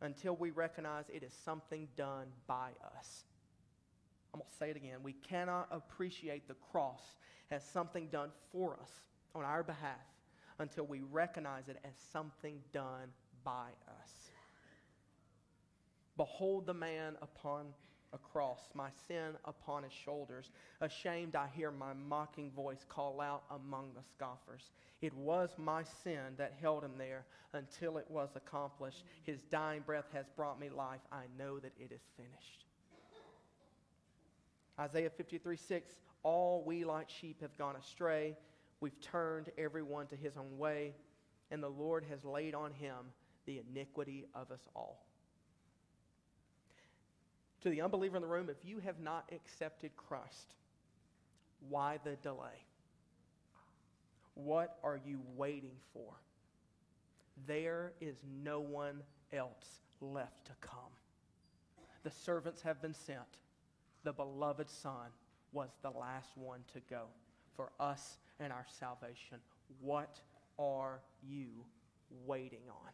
until 0.05 0.37
we 0.37 0.51
recognize 0.51 1.05
it 1.13 1.23
is 1.23 1.33
something 1.45 1.89
done 1.97 2.27
by 2.47 2.71
us. 2.99 3.25
I'm 4.33 4.41
going 4.41 4.51
to 4.51 4.57
say 4.57 4.71
it 4.71 4.77
again. 4.77 4.99
We 5.03 5.15
cannot 5.15 5.69
appreciate 5.71 6.49
the 6.49 6.55
cross 6.73 7.03
as 7.51 7.65
something 7.65 8.09
done 8.09 8.31
for 8.53 8.77
us 8.81 8.91
on 9.35 9.45
our 9.45 9.63
behalf 9.63 10.01
until 10.59 10.85
we 10.85 11.01
recognize 11.11 11.69
it 11.69 11.79
as 11.85 11.93
something 12.13 12.59
done 12.73 13.13
by 13.45 13.69
us. 13.89 14.31
Behold 16.17 16.67
the 16.67 16.75
man 16.75 17.17
upon 17.23 17.67
a 18.15 18.19
cross, 18.19 18.61
my 18.75 18.89
sin 19.09 19.35
upon 19.45 19.83
his 19.83 19.93
shoulders. 19.93 20.51
Ashamed, 20.81 21.35
I 21.35 21.49
hear 21.55 21.71
my 21.71 21.93
mocking 21.93 22.51
voice 22.53 22.85
call 22.89 23.21
out 23.21 23.43
among 23.51 23.91
the 23.95 24.03
scoffers. 24.15 24.71
It 25.03 25.13
was 25.15 25.51
my 25.59 25.83
sin 26.05 26.37
that 26.39 26.55
held 26.61 26.85
him 26.85 26.93
there 26.97 27.27
until 27.53 27.99
it 27.99 28.07
was 28.09 28.31
accomplished. 28.37 29.05
His 29.25 29.43
dying 29.51 29.83
breath 29.85 30.07
has 30.13 30.27
brought 30.37 30.61
me 30.61 30.71
life. 30.71 31.01
I 31.13 31.25
know 31.37 31.59
that 31.59 31.73
it 31.79 31.93
is 31.93 32.03
finished. 32.17 32.65
Isaiah 34.79 35.11
53 35.11 35.57
6 35.57 35.93
All 36.23 36.63
we 36.65 36.85
like 36.85 37.11
sheep 37.11 37.41
have 37.41 37.57
gone 37.59 37.77
astray. 37.77 38.37
We've 38.81 39.01
turned 39.01 39.51
everyone 39.59 40.07
to 40.09 40.17
his 40.17 40.37
own 40.37 40.59
way, 40.59 40.95
and 41.51 41.63
the 41.63 41.69
Lord 41.69 42.05
has 42.11 42.25
laid 42.25 42.55
on 42.55 42.73
him 42.73 43.13
the 43.47 43.61
iniquity 43.69 44.27
of 44.35 44.51
us 44.51 44.69
all. 44.75 45.07
To 47.65 47.71
the 47.71 47.81
unbeliever 47.81 48.17
in 48.17 48.23
the 48.23 48.29
room, 48.29 48.51
if 48.51 48.59
you 48.63 48.79
have 48.81 49.01
not 49.01 49.25
accepted 49.33 49.91
Christ, 49.97 50.55
why 51.71 51.99
the 52.05 52.17
delay? 52.17 52.63
What 54.35 54.79
are 54.85 55.01
you 55.03 55.19
waiting 55.35 55.77
for? 55.95 56.13
There 57.47 57.93
is 58.03 58.17
no 58.43 58.61
one 58.61 59.03
else 59.33 59.81
left 60.03 60.45
to 60.45 60.53
come. 60.61 60.93
The 62.03 62.11
servants 62.11 62.61
have 62.61 62.83
been 62.83 62.93
sent. 62.93 63.39
The 64.03 64.13
beloved 64.13 64.69
Son 64.69 65.09
was 65.53 65.71
the 65.81 65.91
last 65.91 66.37
one 66.37 66.61
to 66.75 66.81
go 66.91 67.05
for 67.57 67.71
us 67.81 68.19
and 68.41 68.53
our 68.53 68.67
salvation. 68.79 69.39
What 69.81 70.21
are 70.59 71.01
you 71.27 71.47
waiting 72.27 72.69
on? 72.69 72.91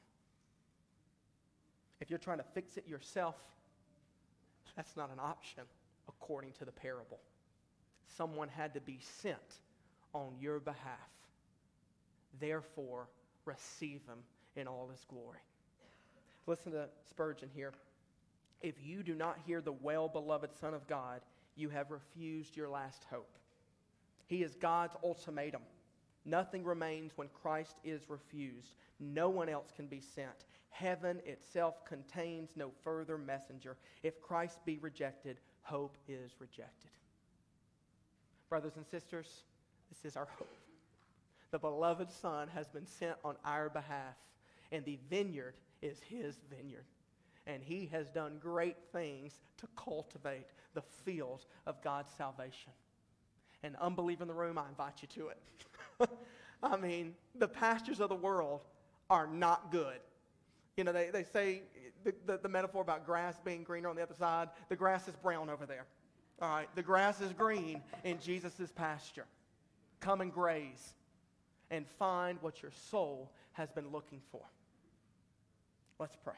If 2.01 2.09
you're 2.09 2.21
trying 2.21 2.39
to 2.39 2.45
fix 2.55 2.77
it 2.77 2.87
yourself, 2.87 3.35
that's 4.81 4.97
not 4.97 5.11
an 5.13 5.21
option 5.21 5.65
according 6.09 6.53
to 6.53 6.65
the 6.65 6.73
parable. 6.73 7.21
Someone 8.17 8.49
had 8.49 8.73
to 8.73 8.81
be 8.81 8.99
sent 9.21 9.37
on 10.15 10.33
your 10.41 10.59
behalf. 10.59 11.11
Therefore, 12.41 13.07
receive 13.45 14.01
him 14.07 14.21
in 14.57 14.67
all 14.67 14.89
his 14.91 15.05
glory. 15.05 15.41
Listen 16.47 16.73
to 16.73 16.89
Spurgeon 17.11 17.51
here. 17.55 17.75
If 18.63 18.75
you 18.83 19.03
do 19.03 19.15
not 19.15 19.37
hear 19.47 19.61
the 19.61 19.73
well 19.73 20.09
beloved 20.09 20.55
Son 20.59 20.73
of 20.73 20.87
God, 20.87 21.21
you 21.57 21.69
have 21.69 21.91
refused 21.91 22.57
your 22.57 22.71
last 22.71 23.05
hope. 23.11 23.37
He 24.29 24.43
is 24.43 24.55
God's 24.55 24.97
ultimatum. 25.05 25.61
Nothing 26.25 26.65
remains 26.65 27.13
when 27.17 27.29
Christ 27.43 27.77
is 27.85 28.09
refused. 28.09 28.73
No 28.99 29.29
one 29.29 29.51
else 29.51 29.73
can 29.77 29.89
be 29.89 30.01
sent. 30.01 30.47
Heaven 30.71 31.21
itself 31.27 31.85
contains 31.85 32.51
no 32.57 32.71
further 32.83 33.19
messenger. 33.19 33.77
If 34.03 34.21
Christ 34.21 34.65
be 34.65 34.79
rejected, 34.79 35.39
hope 35.63 35.97
is 36.09 36.33
rejected. 36.39 36.91
Brothers 38.49 38.77
and 38.77 38.87
sisters, 38.87 39.43
this 39.89 40.11
is 40.11 40.17
our 40.17 40.29
hope. 40.39 40.57
The 41.51 41.59
beloved 41.59 42.11
Son 42.11 42.49
has 42.49 42.69
been 42.69 42.87
sent 42.87 43.17
on 43.25 43.37
our 43.45 43.69
behalf, 43.69 44.15
and 44.71 44.85
the 44.85 44.99
vineyard 45.09 45.55
is 45.83 45.99
his 46.09 46.37
vineyard. 46.49 46.85
And 47.47 47.63
he 47.63 47.87
has 47.93 48.09
done 48.11 48.39
great 48.41 48.77
things 48.93 49.41
to 49.59 49.67
cultivate 49.77 50.47
the 50.75 50.83
field 50.83 51.47
of 51.67 51.83
God's 51.83 52.13
salvation. 52.17 52.73
And 53.63 53.77
unbelief 53.81 54.21
in 54.21 54.29
the 54.29 54.35
room, 54.35 54.59
I 54.59 54.69
invite 54.69 55.03
you 55.03 55.09
to 55.15 55.29
it. 55.29 56.11
I 56.63 56.77
mean, 56.77 57.15
the 57.35 57.49
pastures 57.49 58.01
of 58.01 58.09
the 58.09 58.15
world 58.15 58.61
are 59.09 59.27
not 59.27 59.73
good. 59.73 59.99
You 60.81 60.85
know, 60.85 60.93
they, 60.93 61.11
they 61.11 61.25
say 61.25 61.61
the, 62.05 62.15
the, 62.25 62.39
the, 62.39 62.49
metaphor 62.49 62.81
about 62.81 63.05
grass 63.05 63.39
being 63.45 63.65
greener 63.65 63.91
on 63.91 63.97
the 63.97 64.03
other 64.03 64.15
side, 64.15 64.49
the 64.71 64.77
grass 64.77 65.09
is 65.09 65.15
brown 65.15 65.51
over 65.51 65.67
there. 65.67 65.85
All 66.41 66.49
right, 66.49 66.75
the 66.75 66.83
grass 66.83 67.21
is 67.21 67.35
green 67.35 67.83
in 68.03 68.19
Jesus' 68.19 68.73
pasture. 68.75 69.27
Come 70.01 70.23
and 70.23 70.33
graze 70.33 70.95
and 71.71 71.87
find 71.87 72.39
what 72.41 72.63
your 72.63 72.71
soul 72.89 73.31
has 73.53 73.71
been 73.71 73.91
looking 73.91 74.23
for. 74.33 74.41
Let's 75.99 76.17
pray. 76.25 76.33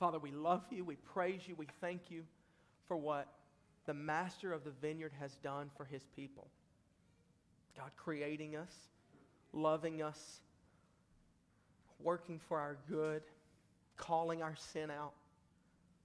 Father, 0.00 0.18
we 0.18 0.32
love 0.32 0.64
you, 0.72 0.84
we 0.84 0.96
praise 0.96 1.42
you, 1.46 1.54
we 1.54 1.68
thank 1.80 2.10
you 2.10 2.24
for 2.88 2.96
what 2.96 3.28
the 3.86 3.94
master 3.94 4.52
of 4.52 4.64
the 4.64 4.72
vineyard 4.82 5.12
has 5.20 5.36
done 5.36 5.70
for 5.76 5.84
his 5.84 6.02
people. 6.16 6.48
God, 7.76 7.92
creating 7.96 8.56
us, 8.56 8.74
loving 9.52 10.02
us, 10.02 10.40
working 12.02 12.40
for 12.48 12.58
our 12.58 12.76
good, 12.88 13.22
calling 13.96 14.42
our 14.42 14.56
sin 14.56 14.90
out, 14.90 15.12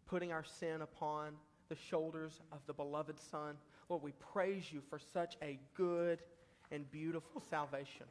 putting 0.08 0.32
our 0.32 0.44
sin 0.44 0.82
upon 0.82 1.34
the 1.70 1.76
shoulders 1.76 2.40
of 2.52 2.60
the 2.68 2.74
beloved 2.74 3.20
Son. 3.20 3.56
Lord, 3.90 4.04
we 4.04 4.14
praise 4.34 4.72
you 4.72 4.82
for 4.90 5.00
such 5.14 5.36
a 5.42 5.60
good 5.76 6.20
and 6.72 6.90
beautiful 6.92 7.42
salvation. 7.50 8.06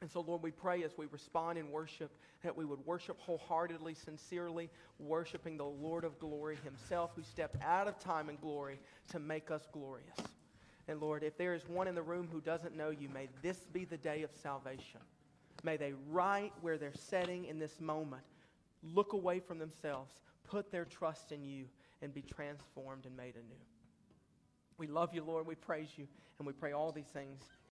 And 0.00 0.10
so, 0.10 0.20
Lord, 0.20 0.42
we 0.42 0.50
pray 0.50 0.82
as 0.82 0.98
we 0.98 1.06
respond 1.06 1.56
in 1.56 1.70
worship 1.70 2.10
that 2.42 2.54
we 2.54 2.64
would 2.64 2.84
worship 2.84 3.18
wholeheartedly, 3.20 3.94
sincerely, 3.94 4.68
worshiping 4.98 5.56
the 5.56 5.64
Lord 5.64 6.04
of 6.04 6.18
glory 6.18 6.58
himself 6.62 7.12
who 7.16 7.22
stepped 7.22 7.56
out 7.62 7.88
of 7.88 7.98
time 7.98 8.28
and 8.28 8.40
glory 8.40 8.78
to 9.08 9.18
make 9.18 9.50
us 9.50 9.62
glorious. 9.72 10.18
And 10.88 11.00
Lord, 11.00 11.22
if 11.22 11.38
there 11.38 11.54
is 11.54 11.66
one 11.66 11.88
in 11.88 11.94
the 11.94 12.02
room 12.02 12.28
who 12.30 12.40
doesn't 12.40 12.76
know 12.76 12.90
you, 12.90 13.08
may 13.08 13.28
this 13.40 13.56
be 13.72 13.86
the 13.86 13.96
day 13.96 14.22
of 14.22 14.30
salvation. 14.42 15.00
May 15.64 15.76
they, 15.76 15.94
right 16.10 16.52
where 16.60 16.78
they're 16.78 16.92
sitting 16.94 17.46
in 17.46 17.58
this 17.58 17.80
moment, 17.80 18.22
look 18.82 19.14
away 19.14 19.40
from 19.40 19.58
themselves, 19.58 20.12
put 20.44 20.70
their 20.70 20.84
trust 20.84 21.32
in 21.32 21.42
you, 21.42 21.64
and 22.02 22.12
be 22.12 22.22
transformed 22.22 23.06
and 23.06 23.16
made 23.16 23.34
anew. 23.34 23.64
We 24.76 24.86
love 24.86 25.14
you, 25.14 25.24
Lord. 25.24 25.46
We 25.46 25.54
praise 25.54 25.88
you, 25.96 26.06
and 26.38 26.46
we 26.46 26.52
pray 26.52 26.72
all 26.72 26.92
these 26.92 27.06
things 27.06 27.42